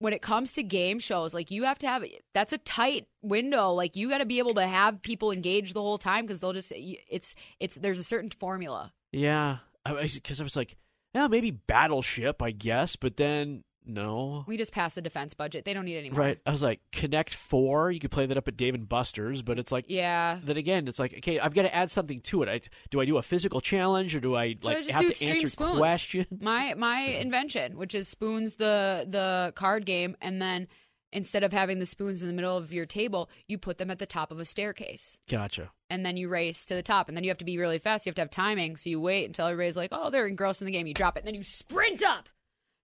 [0.00, 3.70] when it comes to game shows, like you have to have that's a tight window.
[3.72, 6.54] Like you got to be able to have people engaged the whole time because they'll
[6.54, 8.92] just it's it's there's a certain formula.
[9.12, 10.76] yeah, because I was like,
[11.14, 14.44] yeah, maybe Battleship, I guess, but then no.
[14.46, 15.64] We just passed the defense budget.
[15.64, 16.20] They don't need any more.
[16.20, 16.38] Right.
[16.46, 17.90] I was like, Connect Four.
[17.90, 20.38] You could play that up at Dave and Buster's, but it's like, Yeah.
[20.42, 22.48] Then again, it's like, okay, I've got to add something to it.
[22.48, 22.60] I,
[22.90, 25.48] do I do a physical challenge or do I So like just have to answer
[25.48, 25.78] spoons.
[25.78, 26.26] questions?
[26.40, 30.68] My my invention, which is spoons the the card game, and then
[31.12, 33.98] instead of having the spoons in the middle of your table, you put them at
[33.98, 35.18] the top of a staircase.
[35.28, 35.70] Gotcha.
[35.88, 38.06] And then you race to the top, and then you have to be really fast.
[38.06, 40.66] You have to have timing, so you wait until everybody's like, "Oh, they're engrossed in
[40.66, 42.28] the game." You drop it, and then you sprint up.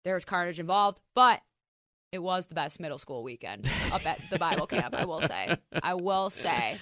[0.06, 1.40] There's carnage involved, but
[2.12, 4.94] it was the best middle school weekend up at the Bible camp.
[4.94, 5.56] I will say.
[5.82, 6.78] I will say.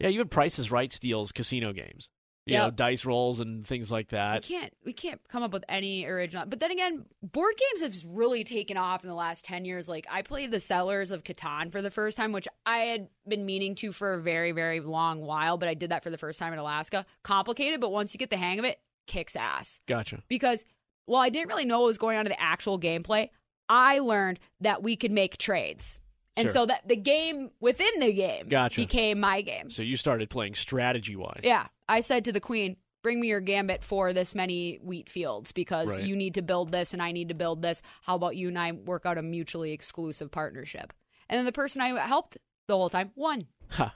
[0.00, 2.08] Yeah, even Price is Right steals casino games.
[2.46, 4.42] You know, dice rolls and things like that.
[4.42, 6.46] We can't we can't come up with any original.
[6.46, 9.88] But then again, board games have really taken off in the last ten years.
[9.88, 13.46] Like I played the Settlers of Catan for the first time, which I had been
[13.46, 16.40] meaning to for a very very long while, but I did that for the first
[16.40, 17.06] time in Alaska.
[17.22, 19.80] Complicated, but once you get the hang of it, kicks ass.
[19.86, 20.22] Gotcha.
[20.28, 20.64] Because
[21.06, 23.28] while I didn't really know what was going on in the actual gameplay,
[23.68, 25.98] I learned that we could make trades.
[26.36, 26.52] And Sure.
[26.52, 28.80] so that the game within the game Gotcha.
[28.80, 29.70] became my game.
[29.70, 31.42] So you started playing strategy wise.
[31.44, 31.68] Yeah.
[31.88, 35.96] I said to the queen, bring me your gambit for this many wheat fields because
[35.96, 36.06] Right.
[36.06, 37.82] you need to build this and I need to build this.
[38.02, 40.92] How about you and I work out a mutually exclusive partnership?
[41.28, 42.36] And then the person I helped
[42.66, 43.46] the whole time won.
[43.70, 43.94] Ha.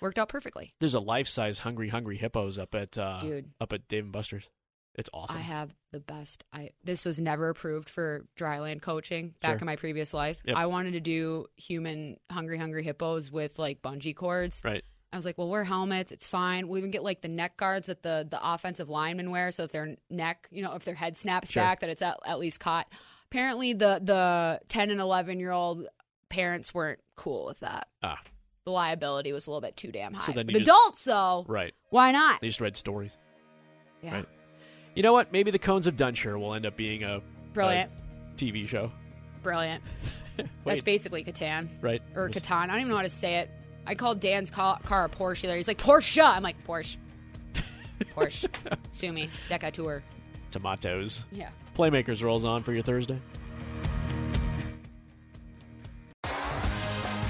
[0.00, 0.72] Worked out perfectly.
[0.80, 3.50] There's a life size hungry hungry hippos up at uh, Dude.
[3.60, 4.44] up at Dave and Buster's.
[4.98, 5.38] It's awesome.
[5.38, 6.44] I have the best.
[6.52, 9.58] I this was never approved for dryland coaching back Sure.
[9.60, 10.40] in my previous life.
[10.44, 10.56] Yep.
[10.56, 14.60] I wanted to do human hungry hungry hippos with like bungee cords.
[14.64, 14.84] right.
[15.10, 16.12] I was like, well, wear helmets.
[16.12, 16.68] It's fine.
[16.68, 19.72] We'll even get like the neck guards that the the offensive linemen wear, so if
[19.72, 21.62] their neck, you know, if their head snaps Sure.
[21.62, 22.92] back, that it's at, at least caught.
[23.30, 25.86] Apparently, the the ten and eleven year old
[26.28, 27.88] parents weren't cool with that.
[28.02, 28.20] Ah,
[28.64, 30.26] The liability was a little bit too damn high.
[30.26, 31.72] So then but you just- adults, though, right.
[31.88, 32.40] why not?
[32.42, 33.16] They just read stories.
[34.02, 34.26] Yeah, Right.
[34.98, 35.30] You know what?
[35.30, 37.22] Maybe the Cones of Dunshire will end up being a
[37.54, 37.88] brilliant,
[38.32, 38.90] a TV show.
[39.44, 39.80] brilliant.
[40.64, 41.68] That's basically Catan.
[41.80, 42.02] right?
[42.16, 42.64] or Catan.
[42.64, 43.48] I don't even know how to say it.
[43.86, 45.42] I called Dan's car, car a Porsche.
[45.42, 46.24] There, he's like Porsche.
[46.24, 46.96] I'm like Porsche,
[48.16, 48.48] Porsche.
[48.90, 50.02] Sue me, Decatur.
[50.50, 51.24] Tomatoes.
[51.30, 51.50] Yeah.
[51.76, 53.20] Playmakers rolls on for your Thursday.